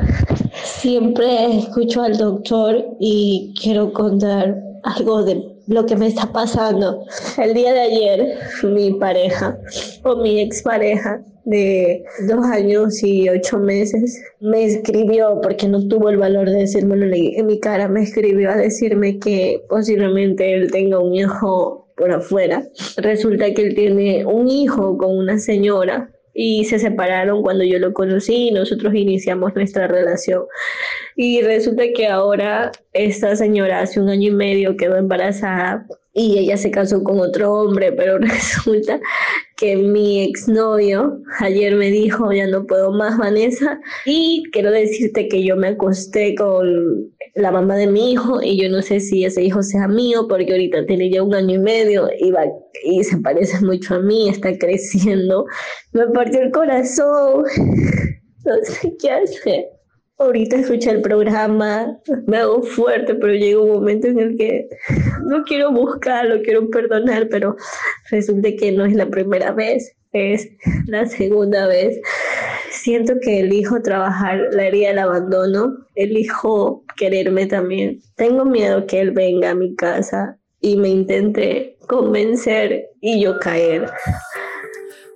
Siempre 0.65 1.59
escucho 1.59 2.03
al 2.03 2.17
doctor 2.17 2.85
y 2.99 3.55
quiero 3.61 3.93
contar 3.93 4.57
algo 4.83 5.23
de 5.23 5.53
lo 5.69 5.87
que 5.87 5.97
me 5.97 6.09
está 6.09 6.33
pasando. 6.33 7.05
El 7.39 7.55
día 7.55 7.73
de 7.73 7.81
ayer, 7.81 8.39
mi 8.65 8.93
pareja 8.95 9.57
o 10.03 10.17
mi 10.17 10.41
expareja 10.41 11.23
de 11.45 12.05
dos 12.29 12.45
años 12.47 13.03
y 13.03 13.29
ocho 13.29 13.59
meses 13.59 14.21
me 14.41 14.65
escribió 14.65 15.41
porque 15.43 15.67
no 15.69 15.87
tuvo 15.89 16.09
el 16.09 16.17
valor 16.17 16.49
de 16.49 16.59
decírmelo 16.59 17.07
en 17.15 17.47
mi 17.47 17.61
cara. 17.61 17.89
Me 17.89 18.03
escribió 18.03 18.51
a 18.51 18.57
decirme 18.57 19.19
que 19.19 19.63
posiblemente 19.69 20.55
él 20.55 20.71
tenga 20.71 20.99
un 20.99 21.15
hijo 21.15 21.92
por 21.97 22.13
afuera. 22.13 22.65
Resulta 22.97 23.53
que 23.55 23.63
él 23.63 23.75
tiene 23.75 24.25
un 24.25 24.49
hijo 24.49 24.97
con 24.99 25.17
una 25.17 25.39
señora 25.39 26.11
y 26.35 26.65
se 26.65 26.79
separaron 26.79 27.43
cuando 27.43 27.65
yo 27.65 27.79
lo 27.79 27.93
conocí 27.93 28.49
y 28.49 28.51
nosotros 28.53 28.95
iniciamos 28.95 29.55
nuestra 29.55 29.87
relación. 29.87 30.45
Y 31.17 31.43
resulta 31.43 31.85
que 31.95 32.07
ahora 32.07 32.73
esta 32.93 33.37
señora 33.37 33.81
hace 33.81 34.01
un 34.01 34.09
año 34.09 34.29
y 34.29 34.35
medio 34.35 34.77
quedó 34.77 34.97
embarazada 34.97 35.87
y 36.15 36.39
ella 36.39 36.57
se 36.57 36.71
casó 36.71 37.03
con 37.03 37.21
otro 37.21 37.53
hombre, 37.53 37.93
pero 37.93 38.19
resulta 38.19 39.01
que 39.57 39.77
mi 39.77 40.23
exnovio 40.25 41.21
ayer 41.41 41.75
me 41.77 41.91
dijo, 41.91 42.33
ya 42.33 42.47
no 42.47 42.67
puedo 42.67 42.93
más, 42.93 43.17
Vanessa, 43.19 43.81
y 44.07 44.43
quiero 44.53 44.71
decirte 44.71 45.29
que 45.29 45.45
yo 45.45 45.57
me 45.57 45.69
acosté 45.69 46.35
con 46.35 47.13
la 47.35 47.51
mamá 47.51 47.77
de 47.77 47.87
mi 47.87 48.13
hijo 48.13 48.43
y 48.43 48.61
yo 48.61 48.69
no 48.69 48.83
sé 48.83 49.01
si 49.01 49.25
ese 49.25 49.43
hijo 49.43 49.63
sea 49.63 49.89
mío 49.89 50.27
porque 50.29 50.53
ahorita 50.53 50.85
tiene 50.87 51.11
ya 51.11 51.23
un 51.23 51.35
año 51.35 51.55
y 51.55 51.59
medio 51.59 52.09
y, 52.19 52.31
va, 52.31 52.45
y 52.85 53.03
se 53.05 53.17
parece 53.19 53.65
mucho 53.65 53.95
a 53.95 54.01
mí, 54.01 54.29
está 54.29 54.57
creciendo. 54.59 55.47
Me 55.93 56.07
partió 56.09 56.41
el 56.41 56.51
corazón, 56.51 57.45
no 58.45 58.53
sé 58.65 58.95
qué 59.01 59.11
hacer. 59.11 59.67
Ahorita 60.19 60.57
escuché 60.57 60.91
el 60.91 61.01
programa, 61.01 61.99
me 62.27 62.37
hago 62.37 62.63
fuerte, 62.63 63.15
pero 63.15 63.33
llega 63.33 63.61
un 63.61 63.73
momento 63.73 64.07
en 64.07 64.21
el 64.21 64.37
que 64.37 64.69
no 65.25 65.43
quiero 65.43 65.73
buscarlo, 65.73 66.41
quiero 66.43 66.69
perdonar, 66.71 67.29
pero 67.29 67.57
resulta 68.11 68.51
que 68.57 68.71
no 68.71 68.85
es 68.85 68.95
la 68.95 69.07
primera 69.07 69.51
vez, 69.51 69.97
es 70.13 70.49
la 70.87 71.07
segunda 71.07 71.67
vez. 71.67 71.99
Siento 72.73 73.15
que 73.23 73.41
elijo 73.41 73.83
trabajar 73.83 74.49
la 74.53 74.65
herida 74.65 74.89
del 74.89 74.99
abandono, 74.99 75.77
elijo 75.95 76.85
quererme 76.97 77.47
también. 77.47 78.01
Tengo 78.17 78.45
miedo 78.45 78.87
que 78.87 79.01
él 79.01 79.11
venga 79.13 79.51
a 79.51 79.55
mi 79.55 79.75
casa 79.77 80.39
y 80.61 80.77
me 80.77 80.89
intente 80.89 81.77
convencer 81.87 82.87
y 83.01 83.23
yo 83.23 83.39
caer. 83.39 83.91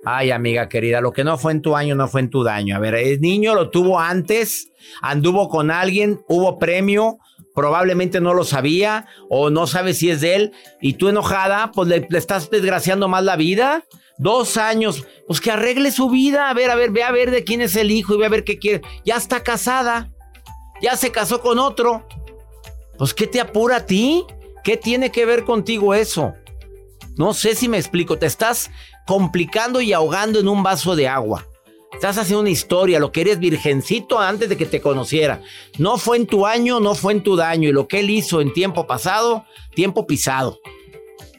Ay, 0.05 0.31
amiga 0.31 0.69
querida, 0.69 1.01
lo 1.01 1.11
que 1.11 1.23
no 1.23 1.37
fue 1.37 1.51
en 1.51 1.61
tu 1.61 1.75
año 1.75 1.95
no 1.95 2.07
fue 2.07 2.21
en 2.21 2.29
tu 2.29 2.43
daño. 2.43 2.75
A 2.75 2.79
ver, 2.79 2.95
el 2.95 3.19
niño 3.19 3.55
lo 3.55 3.69
tuvo 3.69 3.99
antes, 3.99 4.71
anduvo 5.01 5.49
con 5.49 5.69
alguien, 5.69 6.21
hubo 6.29 6.59
premio, 6.59 7.17
probablemente 7.53 8.21
no 8.21 8.33
lo 8.33 8.43
sabía 8.43 9.07
o 9.29 9.49
no 9.49 9.67
sabe 9.67 9.93
si 9.93 10.09
es 10.09 10.21
de 10.21 10.35
él 10.35 10.51
y 10.79 10.93
tú 10.93 11.09
enojada, 11.09 11.71
pues 11.73 11.89
le, 11.89 12.07
le 12.09 12.17
estás 12.17 12.49
desgraciando 12.49 13.07
más 13.07 13.23
la 13.23 13.35
vida. 13.35 13.83
Dos 14.17 14.57
años, 14.57 15.05
pues 15.27 15.39
que 15.39 15.51
arregle 15.51 15.91
su 15.91 16.09
vida. 16.09 16.49
A 16.49 16.53
ver, 16.53 16.71
a 16.71 16.75
ver, 16.75 16.91
ve 16.91 17.03
a 17.03 17.11
ver 17.11 17.31
de 17.31 17.43
quién 17.43 17.61
es 17.61 17.75
el 17.75 17.91
hijo 17.91 18.15
y 18.15 18.17
ve 18.17 18.25
a 18.25 18.29
ver 18.29 18.43
qué 18.43 18.57
quiere. 18.57 18.81
Ya 19.05 19.15
está 19.15 19.43
casada, 19.43 20.11
ya 20.81 20.95
se 20.95 21.11
casó 21.11 21.41
con 21.41 21.59
otro. 21.59 22.07
Pues, 22.97 23.13
¿qué 23.13 23.27
te 23.27 23.39
apura 23.39 23.77
a 23.77 23.85
ti? 23.85 24.25
¿Qué 24.63 24.75
tiene 24.75 25.11
que 25.11 25.25
ver 25.25 25.45
contigo 25.45 25.93
eso? 25.93 26.33
No 27.15 27.33
sé 27.33 27.55
si 27.55 27.69
me 27.69 27.77
explico. 27.77 28.17
Te 28.17 28.25
estás 28.25 28.71
complicando 29.05 29.81
y 29.81 29.93
ahogando 29.93 30.39
en 30.39 30.47
un 30.47 30.63
vaso 30.63 30.95
de 30.95 31.07
agua. 31.07 31.47
Estás 31.93 32.17
haciendo 32.17 32.41
una 32.41 32.49
historia, 32.49 32.99
lo 32.99 33.11
que 33.11 33.21
eres 33.21 33.39
virgencito 33.39 34.19
antes 34.19 34.49
de 34.49 34.57
que 34.57 34.65
te 34.65 34.81
conociera. 34.81 35.41
No 35.77 35.97
fue 35.97 36.17
en 36.17 36.27
tu 36.27 36.45
año, 36.45 36.79
no 36.79 36.95
fue 36.95 37.13
en 37.13 37.23
tu 37.23 37.35
daño. 37.35 37.69
Y 37.69 37.71
lo 37.71 37.87
que 37.87 38.01
él 38.01 38.09
hizo 38.09 38.41
en 38.41 38.51
tiempo 38.51 38.87
pasado, 38.87 39.45
tiempo 39.73 40.05
pisado. 40.05 40.59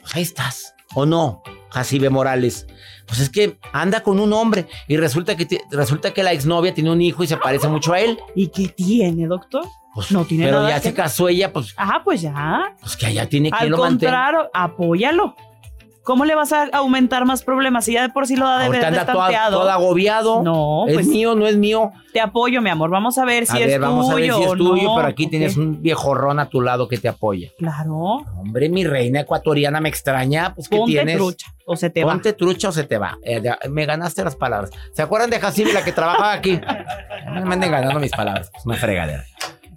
Pues 0.01 0.15
ahí 0.15 0.23
estás. 0.23 0.73
¿O 0.95 1.05
no, 1.05 1.43
Jacibe 1.71 2.09
Morales? 2.09 2.67
Pues 3.07 3.19
es 3.19 3.29
que 3.29 3.57
anda 3.73 4.01
con 4.03 4.19
un 4.19 4.33
hombre 4.33 4.67
y 4.87 4.97
resulta 4.97 5.35
que, 5.35 5.47
resulta 5.71 6.13
que 6.13 6.23
la 6.23 6.31
exnovia 6.33 6.73
tiene 6.73 6.91
un 6.91 7.01
hijo 7.01 7.23
y 7.23 7.27
se 7.27 7.37
parece 7.37 7.67
mucho 7.67 7.93
a 7.93 7.99
él. 7.99 8.19
¿Y 8.35 8.47
qué 8.47 8.67
tiene, 8.67 9.27
doctor? 9.27 9.63
Pues, 9.95 10.11
no 10.11 10.23
tiene 10.23 10.45
pero 10.45 10.57
nada 10.57 10.69
ya 10.69 10.75
que- 10.75 10.89
se 10.89 10.93
casó 10.93 11.27
ella, 11.27 11.51
pues, 11.51 11.73
Ajá, 11.75 12.01
pues 12.03 12.21
ya. 12.21 12.75
pues 12.79 12.95
que 12.95 13.07
allá 13.07 13.27
tiene 13.27 13.49
Al 13.51 13.69
lo 13.69 13.77
mantenga. 13.79 14.11
contrario, 14.11 14.49
apóyalo. 14.53 15.35
¿Cómo 16.09 16.25
le 16.25 16.33
vas 16.33 16.51
a 16.53 16.63
aumentar 16.73 17.23
más 17.25 17.43
problemas 17.43 17.85
si 17.85 17.93
ya 17.93 18.01
de 18.01 18.09
por 18.09 18.25
sí 18.25 18.35
lo 18.35 18.47
da 18.47 18.57
de 18.57 18.67
ver 18.69 18.83
anda 18.83 19.05
toda- 19.05 19.49
todo 19.51 19.69
agobiado. 19.69 20.41
No, 20.41 20.87
¿Es 20.87 20.95
pues 20.95 21.05
mío, 21.05 21.35
no 21.35 21.45
es 21.45 21.55
mío? 21.55 21.91
te 22.11 22.19
apoyo, 22.19 22.63
mi 22.63 22.71
amor. 22.71 22.89
Vamos 22.89 23.19
a 23.19 23.25
ver 23.25 23.45
si 23.45 23.57
a 23.57 23.59
es 23.59 23.67
ver, 23.67 23.79
vamos 23.79 24.09
a 24.09 24.15
ver 24.15 24.23
tuyo 24.23 24.37
si 24.37 24.43
es 24.45 24.51
tuyo, 24.53 24.83
no. 24.85 24.95
pero 24.95 25.07
aquí 25.07 25.27
tienes 25.27 25.55
un 25.55 25.83
viejorrón 25.83 26.39
a 26.39 26.49
tu 26.49 26.61
lado 26.61 26.87
que 26.87 26.97
te 26.97 27.07
apoya. 27.07 27.51
Claro. 27.59 28.23
Hombre, 28.39 28.69
mi 28.69 28.83
reina 28.85 29.19
ecuatoriana 29.19 29.79
me 29.81 29.89
extraña, 29.89 30.55
pues 30.55 30.67
¿qué 30.67 30.77
Ponte 30.77 30.93
tienes? 30.93 31.17
trucha 31.17 31.53
o 31.67 31.75
se 31.75 31.91
te 31.91 32.03
va. 32.03 32.13
Ponte 32.13 32.33
trucha 32.33 32.69
o 32.69 32.71
se 32.71 32.85
te 32.85 32.97
va. 32.97 33.19
Eh, 33.23 33.39
me 33.69 33.85
ganaste 33.85 34.23
las 34.23 34.35
palabras. 34.35 34.71
¿Se 34.93 35.03
acuerdan 35.03 35.29
de 35.29 35.39
Jacibe, 35.39 35.71
la 35.73 35.83
que 35.83 35.91
trabajaba 35.91 36.33
aquí? 36.33 36.59
Me 37.45 37.53
anden 37.53 37.69
ganando 37.69 37.99
mis 37.99 38.11
palabras. 38.11 38.49
Es 38.57 38.65
una 38.65 38.77
fregadera. 38.77 39.23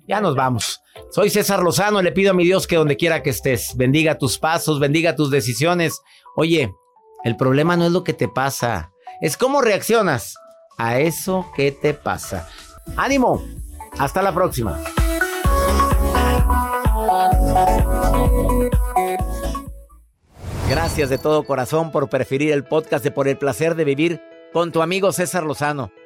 Ya 0.06 0.20
nos 0.20 0.34
vamos. 0.34 0.80
Soy 1.10 1.30
César 1.30 1.62
Lozano. 1.62 2.02
Le 2.02 2.12
pido 2.12 2.32
a 2.32 2.34
mi 2.34 2.44
Dios 2.44 2.66
que 2.66 2.76
donde 2.76 2.96
quiera 2.96 3.22
que 3.22 3.30
estés, 3.30 3.76
bendiga 3.76 4.18
tus 4.18 4.38
pasos, 4.38 4.80
bendiga 4.80 5.16
tus 5.16 5.30
decisiones. 5.30 6.00
Oye, 6.36 6.72
el 7.24 7.36
problema 7.36 7.76
no 7.76 7.86
es 7.86 7.92
lo 7.92 8.04
que 8.04 8.12
te 8.12 8.28
pasa, 8.28 8.92
es 9.20 9.36
cómo 9.36 9.60
reaccionas 9.60 10.34
a 10.78 10.98
eso 10.98 11.46
que 11.54 11.70
te 11.70 11.94
pasa. 11.94 12.48
¡Ánimo! 12.96 13.42
Hasta 13.98 14.22
la 14.22 14.34
próxima. 14.34 14.80
Gracias 20.68 21.10
de 21.10 21.18
todo 21.18 21.44
corazón 21.44 21.92
por 21.92 22.08
preferir 22.08 22.50
el 22.52 22.64
podcast 22.64 23.04
de 23.04 23.10
Por 23.10 23.28
el 23.28 23.36
placer 23.36 23.74
de 23.74 23.84
vivir 23.84 24.20
con 24.52 24.72
tu 24.72 24.82
amigo 24.82 25.12
César 25.12 25.44
Lozano. 25.44 25.92